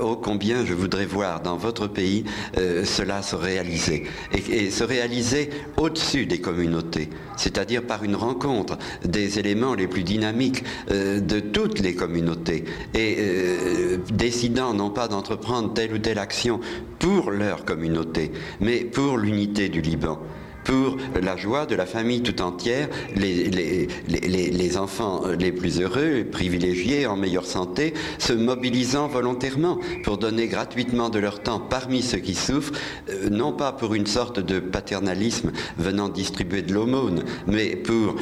oh 0.02 0.16
combien 0.16 0.66
je 0.66 0.74
voudrais 0.74 1.06
voir 1.06 1.42
dans 1.42 1.58
votre 1.58 1.88
pays 1.88 2.26
cela 2.56 3.22
se 3.22 3.36
réaliser, 3.36 4.08
et, 4.34 4.66
et 4.66 4.72
se 4.72 4.84
réaliser 4.84 5.50
au-dessus 5.78 6.26
des 6.26 6.40
communautés, 6.40 7.10
c'est-à-dire 7.38 7.84
par 7.84 8.04
une 8.04 8.16
rencontre 8.16 8.61
des 9.06 9.40
éléments 9.40 9.74
les 9.74 9.88
plus 9.88 10.04
dynamiques 10.04 10.64
euh, 10.92 11.20
de 11.20 11.40
toutes 11.40 11.80
les 11.80 11.96
communautés 11.96 12.66
et 12.94 13.18
euh, 13.20 13.98
décidant 14.14 14.74
non 14.74 14.90
pas 14.90 15.08
d'entreprendre 15.08 15.74
telle 15.74 15.94
ou 15.94 15.98
telle 16.00 16.20
action 16.20 16.60
pour 17.00 17.32
leur 17.32 17.66
communauté, 17.66 18.32
mais 18.60 18.80
pour 18.80 19.18
l'unité 19.18 19.70
du 19.70 19.82
Liban 19.82 20.20
pour 20.64 20.98
la 21.22 21.36
joie 21.38 21.66
de 21.66 21.76
la 21.76 21.86
famille 21.86 22.22
tout 22.22 22.42
entière, 22.42 22.88
les, 23.16 24.78
enfants 24.78 25.24
les 25.38 25.52
plus 25.52 25.82
heureux, 25.82 26.26
privilégiés, 26.32 27.06
en 27.08 27.18
meilleure 27.18 27.46
santé, 27.46 27.94
se 28.20 28.34
mobilisant 28.34 29.08
volontairement 29.08 29.80
pour 30.04 30.18
donner 30.18 30.48
gratuitement 30.48 31.10
de 31.10 31.20
leur 31.20 31.42
temps 31.42 31.60
parmi 31.60 32.02
ceux 32.02 32.20
qui 32.20 32.36
souffrent, 32.36 32.74
euh, 33.10 33.30
non 33.30 33.52
pas 33.52 33.72
pour 33.72 33.94
une 33.94 34.08
sorte 34.08 34.40
de 34.40 34.60
paternalisme 34.60 35.52
venant 35.78 36.10
distribuer 36.10 36.62
de 36.62 36.74
l'aumône, 36.74 37.24
mais 37.48 37.76
pour 37.76 38.16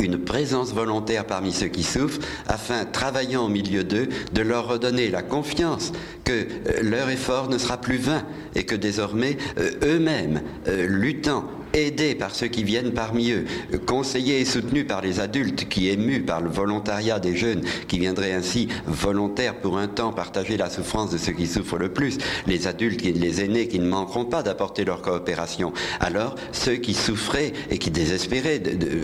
une 0.00 0.18
présence 0.18 0.72
volontaire 0.72 1.26
parmi 1.26 1.52
ceux 1.52 1.68
qui 1.68 1.82
souffrent, 1.82 2.20
afin, 2.46 2.84
travaillant 2.84 3.44
au 3.44 3.48
milieu 3.48 3.84
d'eux, 3.84 4.08
de 4.32 4.42
leur 4.42 4.68
redonner 4.68 5.08
la 5.10 5.22
confiance 5.22 5.92
que 6.24 6.32
euh, 6.32 6.82
leur 6.82 7.10
effort 7.10 7.48
ne 7.48 7.58
sera 7.58 7.78
plus 7.78 7.98
vain 7.98 8.24
et 8.54 8.64
que 8.64 8.74
désormais, 8.74 9.36
euh, 9.58 9.70
eux-mêmes, 9.82 10.42
euh, 10.68 10.86
luttant 10.86 11.44
aidés 11.72 12.14
par 12.14 12.34
ceux 12.34 12.48
qui 12.48 12.64
viennent 12.64 12.92
parmi 12.92 13.30
eux, 13.30 13.44
conseillés 13.86 14.40
et 14.40 14.44
soutenus 14.44 14.86
par 14.86 15.00
les 15.00 15.20
adultes 15.20 15.68
qui, 15.68 15.88
émus 15.88 16.22
par 16.22 16.40
le 16.40 16.50
volontariat 16.50 17.20
des 17.20 17.36
jeunes, 17.36 17.62
qui 17.88 17.98
viendraient 17.98 18.32
ainsi 18.32 18.68
volontaires 18.86 19.56
pour 19.56 19.78
un 19.78 19.88
temps 19.88 20.12
partager 20.12 20.56
la 20.56 20.70
souffrance 20.70 21.10
de 21.10 21.18
ceux 21.18 21.32
qui 21.32 21.46
souffrent 21.46 21.78
le 21.78 21.92
plus, 21.92 22.18
les 22.46 22.66
adultes 22.66 23.02
les 23.02 23.44
aînés 23.44 23.68
qui 23.68 23.78
ne 23.78 23.86
manqueront 23.86 24.24
pas 24.24 24.42
d'apporter 24.42 24.84
leur 24.84 25.02
coopération. 25.02 25.72
Alors, 26.00 26.34
ceux 26.52 26.76
qui 26.76 26.94
souffraient 26.94 27.52
et 27.70 27.78
qui 27.78 27.90
désespéraient, 27.90 28.62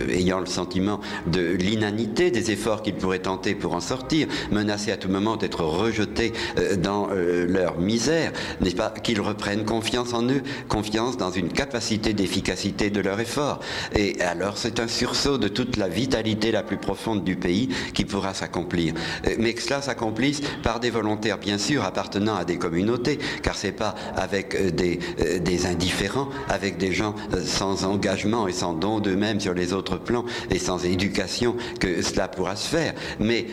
ayant 0.09 0.39
le 0.39 0.45
sentiment 0.45 0.99
de 1.27 1.41
l'inanité 1.41 2.31
des 2.31 2.51
efforts 2.51 2.81
qu'ils 2.81 2.95
pourraient 2.95 3.19
tenter 3.19 3.55
pour 3.55 3.73
en 3.73 3.79
sortir, 3.79 4.27
menacés 4.51 4.91
à 4.91 4.97
tout 4.97 5.09
moment 5.09 5.37
d'être 5.37 5.63
rejetés 5.63 6.33
euh, 6.57 6.75
dans 6.75 7.09
euh, 7.11 7.45
leur 7.47 7.79
misère, 7.79 8.31
n'est-ce 8.61 8.75
pas, 8.75 8.93
qu'ils 9.03 9.21
reprennent 9.21 9.65
confiance 9.65 10.13
en 10.13 10.23
eux, 10.23 10.41
confiance 10.67 11.17
dans 11.17 11.31
une 11.31 11.49
capacité 11.49 12.13
d'efficacité 12.13 12.56
de 12.65 13.01
leur 13.01 13.19
effort. 13.19 13.59
Et 13.95 14.19
alors 14.21 14.57
c'est 14.57 14.79
un 14.79 14.87
sursaut 14.87 15.37
de 15.37 15.47
toute 15.47 15.77
la 15.77 15.87
vitalité 15.87 16.51
la 16.51 16.63
plus 16.63 16.77
profonde 16.77 17.23
du 17.23 17.35
pays 17.35 17.69
qui 17.93 18.03
pourra 18.03 18.33
s'accomplir. 18.33 18.93
Euh, 19.27 19.35
mais 19.37 19.53
que 19.53 19.61
cela 19.61 19.81
s'accomplisse 19.81 20.41
par 20.63 20.79
des 20.79 20.89
volontaires, 20.89 21.37
bien 21.37 21.57
sûr, 21.57 21.83
appartenant 21.83 22.35
à 22.35 22.45
des 22.45 22.57
communautés, 22.57 23.19
car 23.43 23.55
c'est 23.55 23.71
pas 23.71 23.93
avec 24.15 24.55
euh, 24.55 24.71
des, 24.71 24.99
euh, 25.19 25.39
des, 25.39 25.65
indifférents, 25.67 26.29
avec 26.49 26.77
des 26.77 26.93
gens 26.93 27.15
sans 27.45 27.83
engagement 27.85 28.47
et 28.47 28.53
sans 28.53 28.73
don 28.73 28.99
d'eux-mêmes 28.99 29.39
sur 29.39 29.53
les 29.53 29.73
autres 29.73 29.97
plans 29.97 30.25
et 30.49 30.59
sans 30.59 30.83
éducation 30.85 31.55
que 31.79 32.01
cela 32.01 32.27
pourra 32.27 32.55
se 32.55 32.67
faire. 32.67 32.93
Mais 33.19 33.47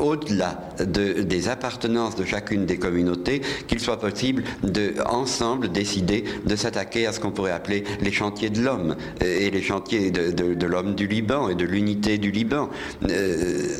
au-delà 0.00 0.60
de, 0.78 1.22
des 1.22 1.48
appartenances 1.48 2.16
de 2.16 2.24
chacune 2.24 2.66
des 2.66 2.78
communautés, 2.78 3.42
qu'il 3.66 3.80
soit 3.80 3.98
possible 3.98 4.44
de 4.62 4.94
ensemble 5.06 5.70
décider 5.70 6.24
de 6.46 6.56
s'attaquer 6.56 7.06
à 7.06 7.12
ce 7.12 7.20
qu'on 7.20 7.30
pourrait 7.30 7.50
appeler 7.50 7.84
les 8.00 8.12
chantiers 8.12 8.39
chantiers 8.40 8.50
de 8.50 8.64
l'homme 8.64 8.96
et 9.20 9.50
les 9.50 9.62
chantiers 9.62 10.10
de, 10.10 10.66
l'homme 10.66 10.94
du 10.94 11.06
Liban 11.06 11.50
et 11.50 11.54
de 11.54 11.64
l'unité 11.64 12.16
du 12.16 12.30
Liban. 12.30 12.70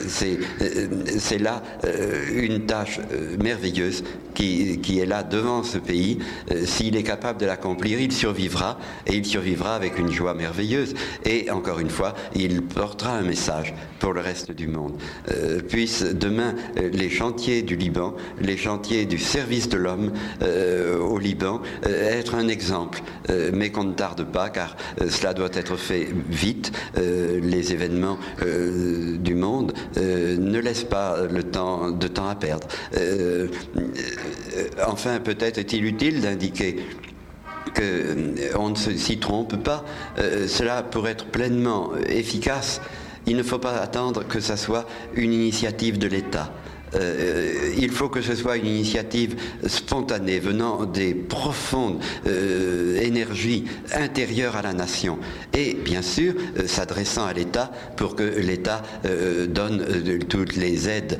C'est 0.08 1.38
là 1.38 1.62
une 2.34 2.66
tâche 2.66 3.00
merveilleuse 3.42 4.04
qui, 4.34 4.78
qui, 4.80 5.00
est 5.00 5.06
là 5.06 5.22
devant 5.22 5.62
ce 5.62 5.78
pays. 5.78 6.18
S'il 6.64 6.96
est 6.96 7.02
capable 7.02 7.40
de 7.40 7.46
l'accomplir, 7.46 8.00
il 8.00 8.12
survivra 8.12 8.78
et 9.06 9.16
il 9.16 9.24
survivra 9.24 9.74
avec 9.74 9.98
une 9.98 10.12
joie 10.12 10.34
merveilleuse. 10.34 10.94
Et 11.24 11.50
encore 11.50 11.78
une 11.78 11.90
fois, 11.90 12.14
il 12.34 12.62
portera 12.62 13.16
un 13.16 13.22
message 13.22 13.74
pour 14.00 14.12
le 14.12 14.20
reste 14.20 14.50
du 14.50 14.66
monde. 14.66 14.94
Euh, 15.30 15.60
puissent 15.60 16.02
demain 16.02 16.54
euh, 16.78 16.90
les 16.92 17.10
chantiers 17.10 17.62
du 17.62 17.76
Liban, 17.76 18.14
les 18.40 18.56
chantiers 18.56 19.04
du 19.04 19.18
service 19.18 19.68
de 19.68 19.76
l'homme 19.76 20.12
euh, 20.42 20.98
au 20.98 21.18
Liban 21.18 21.60
être 21.84 22.34
un 22.34 22.48
exemple, 22.48 23.02
mais 23.52 23.70
qu'on 23.70 23.84
ne 23.84 23.92
tarde 23.92 24.24
pas 24.24 24.48
car 24.52 24.76
cela 25.08 25.34
doit 25.34 25.50
être 25.54 25.76
fait 25.76 26.08
vite. 26.28 26.72
les 26.96 27.72
événements 27.72 28.18
du 28.40 29.34
monde 29.34 29.72
ne 29.96 30.58
laissent 30.58 30.84
pas 30.84 31.22
de 31.22 31.40
temps 31.42 32.28
à 32.28 32.34
perdre. 32.34 32.66
enfin, 34.86 35.20
peut-être 35.20 35.58
est-il 35.58 35.84
utile 35.84 36.20
d'indiquer 36.20 36.76
qu'on 37.74 38.70
ne 38.70 38.74
s'y 38.74 39.18
trompe 39.18 39.56
pas, 39.56 39.84
cela 40.48 40.82
pour 40.82 41.08
être 41.08 41.26
pleinement 41.26 41.92
efficace, 42.08 42.80
il 43.26 43.36
ne 43.36 43.42
faut 43.42 43.58
pas 43.58 43.76
attendre 43.78 44.26
que 44.26 44.40
ça 44.40 44.56
soit 44.56 44.86
une 45.14 45.32
initiative 45.32 45.98
de 45.98 46.08
l'État. 46.08 46.52
Euh, 46.94 47.72
il 47.78 47.90
faut 47.90 48.08
que 48.08 48.20
ce 48.20 48.34
soit 48.34 48.56
une 48.56 48.66
initiative 48.66 49.36
spontanée 49.66 50.38
venant 50.38 50.84
des 50.84 51.14
profondes 51.14 52.00
euh, 52.26 53.00
énergies 53.00 53.64
intérieures 53.94 54.56
à 54.56 54.62
la 54.62 54.72
nation 54.72 55.18
et 55.54 55.74
bien 55.74 56.02
sûr 56.02 56.34
euh, 56.58 56.66
s'adressant 56.66 57.24
à 57.24 57.32
l'État 57.32 57.70
pour 57.96 58.16
que 58.16 58.22
l'État 58.22 58.82
donne 59.48 59.84
toutes 60.28 60.56
les 60.56 60.88
aides 60.88 61.18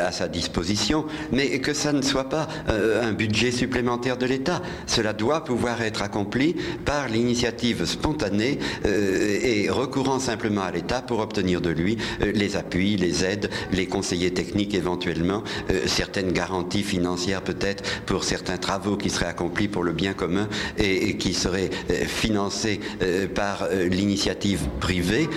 à 0.00 0.12
sa 0.12 0.28
disposition, 0.28 1.06
mais 1.32 1.60
que 1.60 1.72
ça 1.72 1.92
ne 1.92 2.02
soit 2.02 2.28
pas 2.28 2.48
un 2.68 3.12
budget 3.12 3.50
supplémentaire 3.50 4.16
de 4.16 4.26
l'État. 4.26 4.62
Cela 4.86 5.12
doit 5.12 5.44
pouvoir 5.44 5.82
être 5.82 6.02
accompli 6.02 6.56
par 6.84 7.08
l'initiative 7.08 7.84
spontanée 7.84 8.58
et 8.84 9.68
recourant 9.70 10.18
simplement 10.18 10.62
à 10.62 10.70
l'État 10.70 11.02
pour 11.02 11.20
obtenir 11.20 11.60
de 11.60 11.70
lui 11.70 11.96
les 12.20 12.56
appuis, 12.56 12.96
les 12.96 13.24
aides, 13.24 13.50
les 13.72 13.86
conseillers 13.86 14.32
techniques 14.32 14.74
éventuels 14.74 15.05
euh, 15.06 15.86
certaines 15.86 16.32
garanties 16.32 16.82
financières 16.82 17.42
peut-être 17.42 17.84
pour 18.06 18.24
certains 18.24 18.56
travaux 18.56 18.96
qui 18.96 19.10
seraient 19.10 19.26
accomplis 19.26 19.68
pour 19.68 19.84
le 19.84 19.92
bien 19.92 20.14
commun 20.14 20.48
et, 20.78 21.16
qui 21.16 21.34
seraient 21.34 21.70
euh, 21.90 22.04
financés 22.06 22.80
euh, 23.02 23.26
par 23.28 23.68
l'initiative 23.90 24.60
privée, 24.80 25.28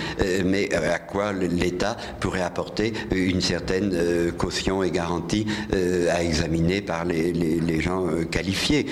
mais 0.44 0.72
à 0.74 0.98
quoi 0.98 1.32
l'État 1.32 1.96
pourrait 2.20 2.42
apporter 2.42 2.92
une 3.10 3.40
certaine 3.40 4.32
caution 4.36 4.82
et 4.82 4.90
garantie 4.90 5.46
à 6.10 6.22
examiner 6.22 6.80
par 6.80 7.04
les, 7.04 7.80
gens 7.80 8.06
qualifiés. 8.30 8.86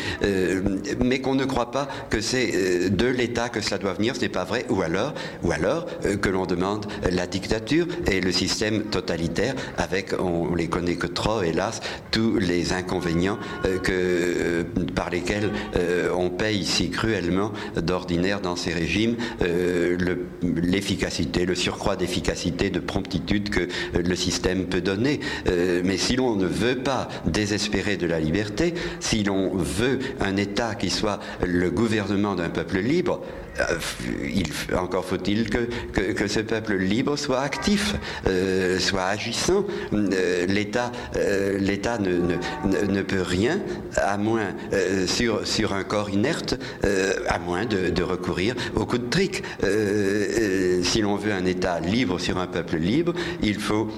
mais 1.01 1.21
qu'on 1.21 1.35
ne 1.35 1.45
croit 1.45 1.71
pas 1.71 1.89
que 2.11 2.21
c'est 2.21 2.91
de 2.91 3.07
l'État 3.07 3.49
que 3.49 3.61
cela 3.61 3.79
doit 3.79 3.95
venir, 3.95 4.17
ce 4.17 4.23
n'est 4.23 4.29
pas 4.29 4.45
vrai, 4.45 4.65
ou 4.69 4.83
alors, 4.83 5.15
ou 5.43 5.53
alors 5.53 5.87
que 6.21 6.29
l'on 6.29 6.47
demande 6.47 6.87
la 7.11 7.27
dictature 7.27 7.87
et 8.07 8.21
le 8.21 8.33
système 8.33 8.85
totalitaire 8.85 9.55
avec, 9.77 10.13
les 10.57 10.68
connaît 10.69 10.97
que 10.97 11.07
trop, 11.07 11.43
hélas, 11.43 11.81
tous 12.11 12.39
les 12.39 12.73
inconvénients 12.73 13.39
euh, 13.65 13.79
euh, 13.89 14.65
par 14.95 15.11
lesquels 15.11 15.51
euh, 15.77 16.11
on 16.17 16.31
paye 16.31 16.65
si 16.65 16.91
cruellement 16.91 17.53
d'ordinaire 17.77 18.41
dans 18.41 18.57
ces 18.57 18.73
régimes 18.73 19.17
l'efficacité, 20.43 21.47
le, 21.47 21.55
surcroît 21.55 21.97
d'efficacité, 21.97 22.71
de 22.71 22.81
promptitude 22.81 23.51
que 23.51 23.69
le 23.95 24.17
système 24.17 24.67
peut 24.67 24.81
donner. 24.81 25.21
mais 25.85 25.97
si 25.97 26.17
l'on 26.17 26.37
ne 26.37 26.47
veut 26.47 26.77
pas 26.77 27.09
désespérer 27.27 27.97
de 27.97 28.07
la 28.07 28.21
liberté, 28.21 28.75
si 29.01 29.25
l'on 29.25 29.55
veut 29.55 29.99
un 30.21 30.37
État 30.37 30.75
qui 30.75 30.91
soit 30.91 31.21
le 31.45 31.71
gouvernement 31.71 32.35
d'un 32.35 32.51
peuple 32.51 32.79
libre, 32.79 33.21
il, 34.25 34.47
encore 34.77 35.05
faut-il 35.05 35.51
que, 35.51 35.69
que, 35.93 36.29
ce 36.29 36.41
peuple 36.41 36.77
libre 36.77 37.17
soit 37.17 37.41
actif, 37.41 37.95
soit 38.79 39.05
agissant. 39.05 39.65
L'État 39.93 40.93
euh, 41.17 41.59
l'État 41.59 41.99
ne, 41.99 42.37
ne, 42.87 43.03
peut 43.03 43.23
rien, 43.23 43.61
à 43.97 44.17
moins, 44.17 44.55
euh, 44.73 45.07
sur, 45.07 45.47
sur 45.47 45.73
un 45.73 45.85
corps 45.85 46.11
inerte, 46.11 46.59
euh, 46.85 47.15
à 47.29 47.39
moins 47.39 47.65
de, 47.65 48.03
recourir 48.03 48.55
au 48.75 48.87
coup 48.87 48.97
de 48.97 49.09
trick. 49.09 49.43
si 50.83 51.03
l'on 51.03 51.17
veut 51.17 51.33
un 51.33 51.45
État 51.45 51.81
libre 51.81 52.19
sur 52.19 52.39
un 52.39 52.47
peuple 52.47 52.77
libre, 52.77 53.13
il 53.43 53.59
faut 53.59 53.89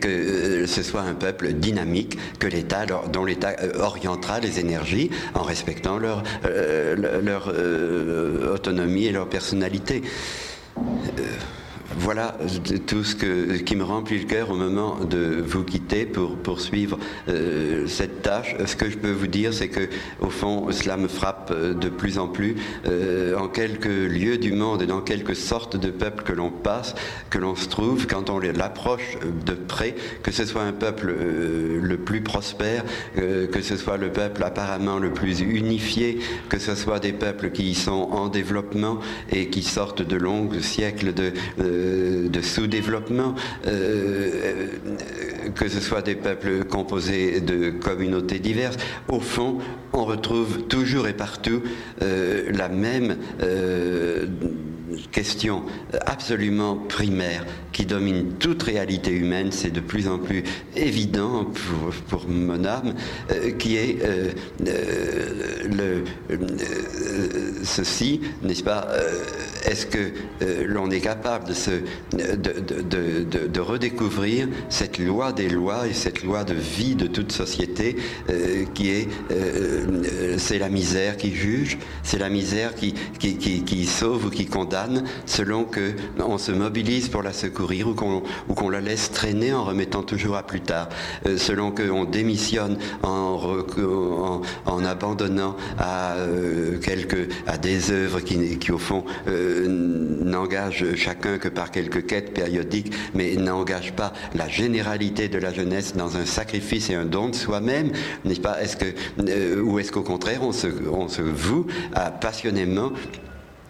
que 0.00 0.66
ce 0.66 0.82
soit 0.82 1.02
un 1.02 1.14
peuple 1.14 1.52
dynamique, 1.52 2.18
que 2.38 2.46
l'État, 2.46 2.86
dont 3.12 3.24
l'État 3.24 3.54
orientera 3.78 4.40
les 4.40 4.60
énergies 4.60 5.10
en 5.34 5.42
respectant 5.42 5.98
leur, 5.98 6.22
leur 6.46 7.52
autonomie 8.52 9.06
et 9.06 9.12
leur 9.12 9.28
personnalité 9.28 10.02
voilà 11.98 12.36
tout 12.86 13.04
ce 13.04 13.14
qui 13.14 13.76
me 13.76 13.82
remplit 13.82 14.18
le 14.18 14.26
cœur 14.26 14.50
au 14.50 14.54
moment 14.54 14.98
de 15.04 15.42
vous 15.44 15.64
quitter 15.64 16.04
pour 16.04 16.36
poursuivre 16.36 16.98
euh, 17.28 17.86
cette 17.86 18.22
tâche. 18.22 18.54
Ce 18.66 18.76
que 18.76 18.90
je 18.90 18.98
peux 18.98 19.10
vous 19.10 19.26
dire, 19.26 19.54
c'est 19.54 19.68
que 19.68 19.88
au 20.20 20.28
fond, 20.28 20.70
cela 20.72 20.96
me 20.96 21.08
frappe 21.08 21.50
euh, 21.54 21.74
de 21.74 21.88
plus 21.88 22.18
en 22.18 22.28
plus 22.28 22.56
euh, 22.86 23.36
en 23.36 23.48
quelques 23.48 23.86
lieux 23.86 24.36
du 24.36 24.52
monde 24.52 24.82
et 24.82 24.86
dans 24.86 25.00
quelques 25.00 25.36
sortes 25.36 25.76
de 25.76 25.90
peuples 25.90 26.22
que 26.22 26.32
l'on 26.32 26.50
passe, 26.50 26.94
que 27.30 27.38
l'on 27.38 27.56
se 27.56 27.68
trouve 27.68 28.06
quand 28.06 28.30
on 28.30 28.38
l'approche 28.38 29.16
de 29.44 29.54
près, 29.54 29.94
que 30.22 30.30
ce 30.30 30.44
soit 30.44 30.62
un 30.62 30.72
peuple 30.72 31.14
le 31.80 31.96
plus 31.96 32.20
prospère, 32.20 32.84
que 33.16 33.62
ce 33.62 33.76
soit 33.76 33.96
le 33.96 34.10
peuple 34.10 34.42
apparemment 34.44 34.98
le 34.98 35.10
plus 35.10 35.40
unifié, 35.40 36.18
que 36.48 36.58
ce 36.58 36.74
soit 36.74 37.00
des 37.00 37.12
peuples 37.12 37.50
qui 37.50 37.74
sont 37.74 38.08
en 38.12 38.28
développement 38.28 39.00
et 39.30 39.48
qui 39.48 39.62
sortent 39.62 40.02
de 40.02 40.16
longs 40.16 40.48
siècles 40.60 41.12
de 41.14 41.32
de, 42.28 42.40
sous-développement, 42.40 43.34
euh, 43.66 44.68
que 45.54 45.68
ce 45.68 45.80
soit 45.80 46.02
des 46.02 46.14
peuples 46.14 46.64
composés 46.64 47.40
de 47.40 47.70
communautés 47.70 48.38
diverses. 48.38 48.76
Au 49.08 49.20
fond, 49.20 49.58
on 49.92 50.04
retrouve 50.04 50.62
toujours 50.64 51.08
et 51.08 51.12
partout 51.12 51.62
euh, 52.02 52.50
la 52.52 52.68
même 52.68 53.16
euh, 53.42 54.26
question 55.12 55.62
absolument 56.06 56.76
primaire 56.76 57.44
qui 57.76 57.84
domine 57.84 58.32
toute 58.38 58.62
réalité 58.62 59.10
humaine, 59.10 59.52
c'est 59.52 59.70
de 59.70 59.80
plus 59.80 60.08
en 60.08 60.18
plus 60.18 60.42
évident 60.76 61.44
pour, 62.08 62.26
mon 62.26 62.64
âme, 62.64 62.94
euh, 63.30 63.50
qui 63.50 63.76
est 63.76 63.98
euh, 64.02 64.30
euh, 64.66 66.02
ceci, 67.64 68.22
n'est-ce 68.42 68.62
pas 68.62 68.88
Est-ce 69.66 69.84
que 69.84 70.10
l'on 70.66 70.90
est 70.90 71.00
capable 71.00 71.48
de, 71.48 71.52
se, 71.52 71.70
de, 72.12 73.46
de, 73.46 73.60
redécouvrir 73.60 74.48
cette 74.70 74.98
loi 74.98 75.32
des 75.32 75.50
lois 75.50 75.86
et 75.86 75.92
cette 75.92 76.22
loi 76.22 76.44
de 76.44 76.54
vie 76.54 76.94
de 76.94 77.06
toute 77.06 77.32
société 77.32 77.96
qui 78.72 78.90
est, 78.90 79.08
c'est 80.38 80.58
la 80.58 80.70
misère 80.70 81.16
qui 81.16 81.34
juge, 81.34 81.76
c'est 82.02 82.18
la 82.18 82.30
misère 82.30 82.74
qui, 82.74 82.94
qui, 83.18 83.86
sauve 83.86 84.26
ou 84.26 84.30
qui 84.30 84.46
condamne, 84.46 85.04
selon 85.26 85.64
qu'on 85.64 86.38
se 86.38 86.52
mobilise 86.52 87.08
pour 87.08 87.22
la 87.22 87.32
secourir 87.32 87.65
ou 88.48 88.54
qu'on 88.54 88.68
la 88.68 88.80
laisse 88.80 89.10
traîner 89.10 89.52
en 89.52 89.64
remettant 89.64 90.02
toujours 90.02 90.36
à 90.36 90.42
plus 90.42 90.60
tard, 90.60 90.88
euh, 91.26 91.36
selon 91.36 91.70
qu'on 91.70 92.04
démissionne 92.04 92.78
en, 93.02 93.64
abandonnant 94.84 95.56
à, 95.78 96.14
euh, 96.14 96.78
quelques, 96.78 97.28
des 97.60 97.90
œuvres 97.90 98.20
qui, 98.20 98.72
au 98.72 98.78
fond 98.78 99.04
euh, 99.28 99.66
n'engagent 99.68 100.94
chacun 100.94 101.38
que 101.38 101.48
par 101.48 101.70
quelques 101.70 102.06
quêtes 102.06 102.32
périodiques, 102.32 102.92
mais 103.14 103.34
n'engagent 103.36 103.92
pas 103.92 104.12
la 104.34 104.48
généralité 104.48 105.28
de 105.28 105.38
la 105.38 105.52
jeunesse 105.52 105.94
dans 105.96 106.16
un 106.16 106.24
sacrifice 106.24 106.90
et 106.90 106.94
un 106.94 107.04
don 107.04 107.28
de 107.28 107.34
soi-même, 107.34 107.90
n'est-ce 108.24 108.40
pas? 108.40 108.58
Ou 109.62 109.78
est-ce 109.78 109.92
qu'au 109.92 110.02
contraire 110.02 110.42
on 110.42 110.52
se, 110.52 110.68
on 110.90 111.08
se 111.08 111.22
voue 111.22 111.66
à, 111.94 112.10
passionnément 112.10 112.92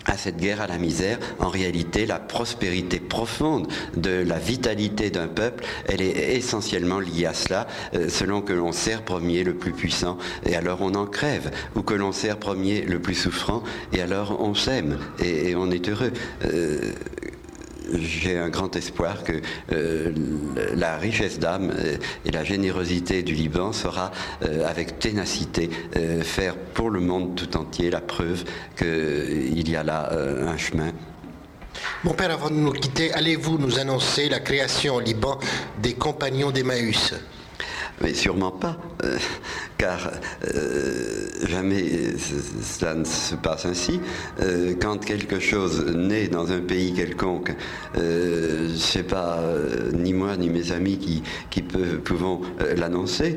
à 0.07 0.17
cette 0.17 0.37
guerre 0.37 0.61
à 0.61 0.67
la 0.67 0.79
misère, 0.79 1.19
en 1.39 1.49
réalité, 1.49 2.07
la 2.07 2.19
prospérité 2.19 3.01
profonde 3.01 3.69
de 3.97 4.23
la 4.27 4.39
vitalité 4.39 5.11
d'un 5.11 5.29
peuple, 5.29 5.65
elle 5.87 6.01
est 6.01 6.37
essentiellement 6.37 7.01
liée 7.01 7.27
à 7.27 7.35
cela, 7.35 7.67
euh, 7.95 8.09
selon 8.09 8.41
que 8.41 8.53
l'on 8.53 8.73
sert 8.73 9.03
premier 9.03 9.45
le 9.45 9.55
plus 9.55 9.73
puissant, 9.73 10.19
et 10.45 10.57
alors 10.57 10.81
on 10.81 10.95
en 10.95 11.07
crève, 11.07 11.51
ou 11.75 11.83
que 11.83 11.95
l'on 11.95 12.13
sert 12.13 12.39
premier 12.39 12.83
le 12.83 13.01
plus 13.01 13.15
souffrant, 13.15 13.63
et 13.93 14.01
alors 14.01 14.41
on 14.41 14.55
s'aime, 14.55 14.99
et, 15.23 15.55
on 15.57 15.71
est 15.71 15.89
heureux. 15.89 16.13
Euh, 16.45 16.93
j'ai 17.95 18.39
un 18.39 18.49
grand 18.49 18.75
espoir 18.77 19.23
que 19.25 19.41
la 20.75 20.97
richesse 20.97 21.39
d'âme 21.39 21.73
et 22.25 22.31
la 22.31 22.45
générosité 22.45 23.23
du 23.23 23.35
Liban 23.35 23.73
sera 23.73 24.11
avec 24.67 24.99
ténacité 24.99 25.71
faire 26.23 26.57
pour 26.57 26.91
le 26.91 27.01
monde 27.01 27.35
tout 27.37 27.57
entier 27.57 27.91
la 27.91 28.01
preuve 28.01 28.45
qu'il 28.77 29.69
y 29.69 29.77
a 29.77 29.83
là 29.83 30.11
un 30.13 30.57
chemin. 30.57 30.93
Mon 32.05 32.13
père, 32.13 32.31
avant 32.31 32.51
de 32.51 32.55
nous 32.55 32.73
quitter, 32.73 33.13
allez-vous 33.13 33.59
nous 33.59 33.79
annoncer 33.79 34.29
la 34.29 34.41
création 34.41 34.97
au 34.97 35.01
Liban 35.01 35.39
des 35.83 35.95
compagnons 35.95 36.51
d'Emmaüs? 36.51 37.15
Mais 38.01 38.15
sûrement 38.15 38.51
pas, 38.51 38.77
euh, 39.05 39.19
car 39.79 40.11
euh, 40.55 41.29
jamais 41.49 42.15
cela 42.63 42.95
ne 42.95 43.05
se 43.05 43.35
passe 43.35 43.67
ainsi. 43.67 44.01
Euh, 44.41 44.75
quand 44.81 45.05
quelque 45.05 45.39
chose 45.39 45.85
naît 45.95 46.29
dans 46.29 46.53
un 46.53 46.61
pays 46.61 46.93
quelconque, 46.95 47.55
c'est 48.77 49.03
pas 49.03 49.41
ni 49.93 50.13
moi 50.13 50.37
ni 50.37 50.49
mes 50.49 50.73
amis 50.73 50.99
qui, 51.51 51.63
pouvons 51.63 52.43
l'annoncer, 52.77 53.37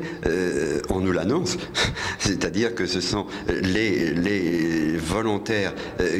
on 0.88 1.00
nous 1.00 1.12
l'annonce. 1.12 1.56
C'est-à-dire 2.18 2.74
que 2.74 2.86
ce 2.86 3.00
sont 3.00 3.26
les, 3.48 4.96
volontaires 4.98 5.74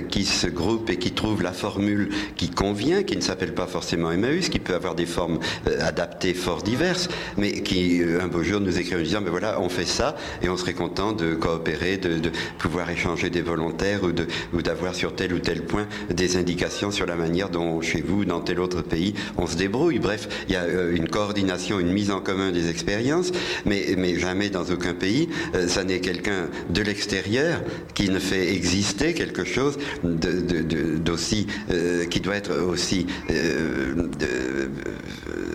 qui 0.08 0.24
se 0.24 0.46
groupent 0.46 0.90
et 0.90 0.96
qui 0.96 1.12
trouvent 1.12 1.42
la 1.42 1.52
formule 1.52 2.08
qui 2.36 2.50
convient, 2.50 3.02
qui 3.02 3.16
ne 3.16 3.20
s'appelle 3.20 3.54
pas 3.54 3.66
forcément 3.66 4.10
Emmaüs, 4.10 4.48
qui 4.48 4.58
peut 4.58 4.74
avoir 4.74 4.94
des 4.94 5.06
formes 5.06 5.38
adaptées 5.80 6.34
fort 6.34 6.62
diverses, 6.62 7.08
mais 7.36 7.62
qui 7.62 8.02
beau 8.30 8.42
jour 8.42 8.60
nous 8.60 8.78
écrire 8.78 8.98
en 8.98 9.02
disant, 9.02 9.20
mais 9.20 9.30
voilà, 9.30 9.60
on 9.60 9.68
fait 9.68 9.84
ça 9.84 10.09
et 10.42 10.48
on 10.48 10.56
serait 10.56 10.74
content 10.74 11.12
de 11.12 11.34
coopérer, 11.34 11.96
de, 11.96 12.30
pouvoir 12.58 12.90
échanger 12.90 13.30
des 13.30 13.42
volontaires 13.42 14.00
ou, 14.04 14.62
d'avoir 14.62 14.94
sur 14.94 15.14
tel 15.14 15.32
ou 15.32 15.38
tel 15.38 15.62
point 15.62 15.86
des 16.10 16.36
indications 16.36 16.90
sur 16.90 17.06
la 17.06 17.16
manière 17.16 17.50
dont 17.50 17.80
chez 17.80 18.00
vous, 18.00 18.24
dans 18.24 18.40
tel 18.40 18.60
autre 18.60 18.82
pays, 18.82 19.14
on 19.36 19.46
se 19.46 19.56
débrouille. 19.56 19.98
Bref, 19.98 20.28
il 20.48 20.54
y 20.54 20.56
a 20.56 20.62
euh, 20.62 20.94
une 20.94 21.08
coordination, 21.08 21.80
une 21.80 21.92
mise 21.92 22.10
en 22.10 22.20
commun 22.20 22.50
des 22.50 22.68
expériences, 22.68 23.32
mais, 23.64 23.94
mais 23.96 24.18
jamais 24.18 24.50
dans 24.50 24.64
aucun 24.64 24.94
pays, 24.94 25.28
euh, 25.54 25.68
ça 25.68 25.84
n'est 25.84 26.00
quelqu'un 26.00 26.48
de 26.68 26.82
l'extérieur 26.82 27.60
qui 27.94 28.08
ne 28.08 28.18
fait 28.18 28.52
exister 28.52 29.14
quelque 29.14 29.44
chose 29.44 29.78
d'aussi, 30.02 31.46
euh, 31.70 32.04
qui 32.06 32.20
doit 32.20 32.36
être 32.36 32.56
aussi 32.56 33.06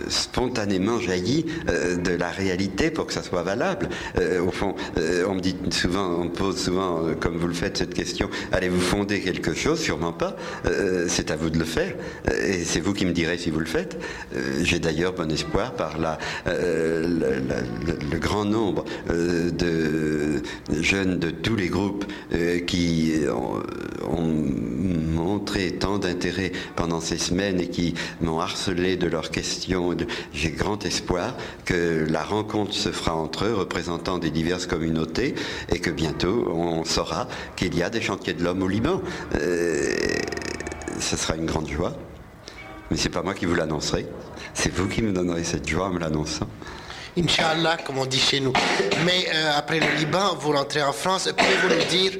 spontanément 0.08 1.00
jailli 1.00 1.46
de 1.66 2.12
la 2.12 2.28
réalité 2.28 2.90
pour 2.90 3.06
que 3.06 3.12
ça 3.12 3.22
soit 3.22 3.42
valable. 3.42 3.88
Euh, 4.46 4.48
au 4.48 4.52
fond, 4.52 4.74
euh, 4.98 5.24
on 5.28 5.34
me 5.34 5.40
dit 5.40 5.56
souvent, 5.70 6.20
on 6.20 6.28
pose 6.28 6.56
souvent, 6.56 7.04
euh, 7.04 7.14
comme 7.14 7.36
vous 7.36 7.48
le 7.48 7.54
faites, 7.54 7.78
cette 7.78 7.94
question 7.94 8.30
allez-vous 8.52 8.80
fonder 8.80 9.20
quelque 9.20 9.54
chose? 9.54 9.80
Sûrement 9.80 10.12
pas. 10.12 10.36
c'est 11.08 11.30
à 11.30 11.36
vous 11.36 11.50
de 11.50 11.58
le 11.58 11.64
faire. 11.64 11.94
et 12.42 12.64
c'est 12.64 12.80
vous 12.80 12.92
qui 12.92 13.06
me 13.06 13.12
direz 13.12 13.38
si 13.38 13.50
vous 13.50 13.60
le 13.60 13.66
faites. 13.66 13.98
J'ai 14.62 14.78
d'ailleurs 14.78 15.12
bon 15.12 15.30
espoir 15.30 15.72
par 15.72 15.98
la, 15.98 16.18
le 16.46 18.18
grand 18.18 18.44
nombre 18.44 18.84
de 19.08 20.42
jeunes 20.80 21.18
de 21.18 21.30
tous 21.30 21.56
les 21.56 21.68
groupes 21.68 22.04
qui 22.66 23.14
ont, 23.30 23.62
montré 25.14 25.72
tant 25.72 25.98
d'intérêt 25.98 26.52
pendant 26.76 27.00
ces 27.00 27.18
semaines 27.18 27.60
et 27.60 27.68
qui 27.68 27.94
m'ont 28.20 28.40
harcelé 28.40 28.96
de 28.96 29.06
leurs 29.06 29.30
questions. 29.30 29.96
J'ai 30.32 30.50
grand 30.50 30.84
espoir 30.84 31.34
que 31.64 32.06
la 32.08 32.22
rencontre 32.22 32.72
se 32.72 32.90
fera 32.90 33.14
entre 33.14 33.44
eux, 33.44 33.54
représentant 33.54 34.18
des 34.18 34.30
diverses 34.36 34.66
communautés, 34.66 35.34
et 35.72 35.78
que 35.78 35.90
bientôt 35.90 36.46
on 36.52 36.84
saura 36.84 37.26
qu'il 37.56 37.74
y 37.74 37.82
a 37.82 37.88
des 37.88 38.02
chantiers 38.02 38.34
de 38.34 38.44
l'homme 38.44 38.62
au 38.62 38.68
Liban. 38.68 39.00
Euh, 39.34 39.94
ce 41.00 41.16
sera 41.16 41.36
une 41.36 41.46
grande 41.46 41.68
joie. 41.68 41.94
Mais 42.90 42.96
c'est 42.96 43.08
pas 43.08 43.22
moi 43.22 43.34
qui 43.34 43.46
vous 43.46 43.54
l'annoncerai, 43.54 44.06
c'est 44.54 44.72
vous 44.72 44.88
qui 44.88 45.02
me 45.02 45.12
donnerez 45.12 45.42
cette 45.42 45.66
joie 45.68 45.86
en 45.86 45.90
me 45.90 45.98
l'annonçant. 45.98 46.48
Inch'Allah, 47.18 47.78
comme 47.78 47.96
on 47.96 48.04
dit 48.04 48.18
chez 48.18 48.40
nous. 48.40 48.52
Mais 49.06 49.26
euh, 49.34 49.52
après 49.56 49.80
le 49.80 49.90
Liban, 49.96 50.36
vous 50.38 50.52
rentrez 50.52 50.82
en 50.82 50.92
France. 50.92 51.30
Pouvez-vous 51.34 51.74
nous 51.74 51.84
dire 51.88 52.12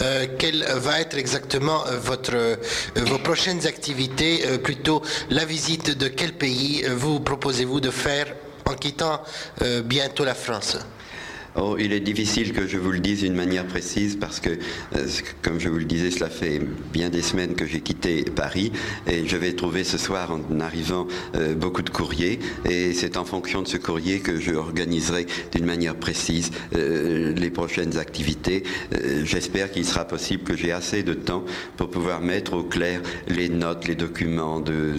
euh, 0.00 0.26
quelle 0.38 0.64
va 0.76 1.00
être 1.00 1.18
exactement 1.18 1.82
votre, 2.02 2.56
vos 2.94 3.18
prochaines 3.18 3.66
activités, 3.66 4.44
plutôt 4.62 5.02
la 5.28 5.44
visite 5.44 5.98
de 5.98 6.06
quel 6.06 6.32
pays 6.32 6.84
vous 6.88 7.18
proposez-vous 7.18 7.80
de 7.80 7.90
faire 7.90 8.28
en 8.66 8.74
quittant 8.74 9.20
euh, 9.62 9.82
bientôt 9.82 10.24
la 10.24 10.34
France? 10.34 10.78
Oh, 11.56 11.76
il 11.78 11.92
est 11.92 12.00
difficile 12.00 12.52
que 12.52 12.66
je 12.66 12.78
vous 12.78 12.90
le 12.90 12.98
dise 12.98 13.20
d'une 13.20 13.36
manière 13.36 13.64
précise 13.64 14.16
parce 14.16 14.40
que, 14.40 14.50
euh, 14.50 15.06
comme 15.40 15.60
je 15.60 15.68
vous 15.68 15.78
le 15.78 15.84
disais, 15.84 16.10
cela 16.10 16.28
fait 16.28 16.60
bien 16.92 17.10
des 17.10 17.22
semaines 17.22 17.54
que 17.54 17.64
j'ai 17.64 17.80
quitté 17.80 18.24
Paris 18.24 18.72
et 19.06 19.24
je 19.24 19.36
vais 19.36 19.52
trouver 19.52 19.84
ce 19.84 19.96
soir 19.96 20.32
en 20.32 20.58
arrivant 20.58 21.06
euh, 21.36 21.54
beaucoup 21.54 21.82
de 21.82 21.90
courriers 21.90 22.40
et 22.68 22.92
c'est 22.92 23.16
en 23.16 23.24
fonction 23.24 23.62
de 23.62 23.68
ce 23.68 23.76
courrier 23.76 24.18
que 24.18 24.40
je 24.40 24.52
organiserai 24.52 25.26
d'une 25.52 25.64
manière 25.64 25.94
précise 25.94 26.50
euh, 26.74 27.32
les 27.32 27.50
prochaines 27.50 27.98
activités. 27.98 28.64
J'espère 29.22 29.70
qu'il 29.70 29.84
sera 29.84 30.06
possible 30.06 30.42
que 30.42 30.56
j'ai 30.56 30.72
assez 30.72 31.04
de 31.04 31.14
temps 31.14 31.44
pour 31.76 31.88
pouvoir 31.88 32.20
mettre 32.20 32.54
au 32.54 32.64
clair 32.64 33.00
les 33.28 33.48
notes, 33.48 33.86
les 33.86 33.94
documents 33.94 34.60
de, 34.60 34.94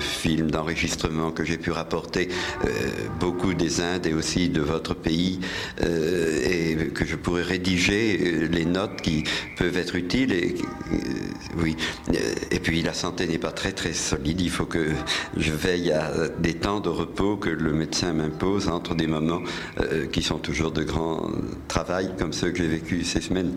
films, 0.00 0.50
d'enregistrements 0.50 1.30
que 1.30 1.44
j'ai 1.44 1.56
pu 1.56 1.70
rapporter 1.70 2.28
beaucoup 3.20 3.54
des 3.54 3.80
Indes 3.80 4.06
et 4.06 4.14
aussi 4.14 4.48
de 4.48 4.60
votre 4.60 4.94
pays. 4.94 5.40
Et 6.00 6.76
que 6.94 7.04
je 7.04 7.16
pourrais 7.16 7.42
rédiger 7.42 8.18
euh, 8.20 8.48
les 8.48 8.64
notes 8.64 9.00
qui 9.00 9.24
peuvent 9.56 9.76
être 9.76 9.96
utiles. 9.96 10.32
Et, 10.32 10.54
euh, 10.92 10.96
oui. 11.58 11.76
Et 12.50 12.60
puis 12.60 12.82
la 12.82 12.94
santé 12.94 13.26
n'est 13.26 13.38
pas 13.38 13.52
très 13.52 13.72
très 13.72 13.92
solide. 13.92 14.40
Il 14.40 14.50
faut 14.50 14.66
que 14.66 14.88
je 15.36 15.52
veille 15.52 15.92
à 15.92 16.28
des 16.38 16.54
temps 16.54 16.80
de 16.80 16.88
repos 16.88 17.36
que 17.36 17.50
le 17.50 17.72
médecin 17.72 18.12
m'impose 18.12 18.68
entre 18.68 18.94
des 18.94 19.06
moments 19.06 19.42
qui 20.12 20.22
sont 20.22 20.38
toujours 20.38 20.70
de 20.70 20.82
grand 20.82 21.30
travail 21.68 22.12
comme 22.18 22.32
ceux 22.32 22.50
que 22.50 22.58
j'ai 22.58 22.68
vécu 22.68 23.04
ces 23.04 23.20
semaines. 23.20 23.56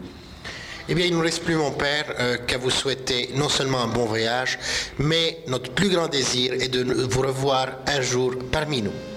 Eh 0.89 0.95
bien, 0.95 1.05
il 1.05 1.11
ne 1.11 1.17
nous 1.17 1.23
reste 1.23 1.43
plus, 1.43 1.55
mon 1.55 1.71
père, 1.71 2.05
qu'à 2.45 2.57
vous 2.57 2.69
souhaiter 2.69 3.29
non 3.35 3.49
seulement 3.49 3.81
un 3.83 3.87
bon 3.87 4.05
voyage, 4.05 4.59
mais 4.97 5.39
notre 5.47 5.71
plus 5.71 5.89
grand 5.89 6.07
désir 6.07 6.53
est 6.53 6.69
de 6.69 6.83
vous 6.83 7.21
revoir 7.21 7.67
un 7.87 8.01
jour 8.01 8.33
parmi 8.51 8.81
nous. 8.81 9.12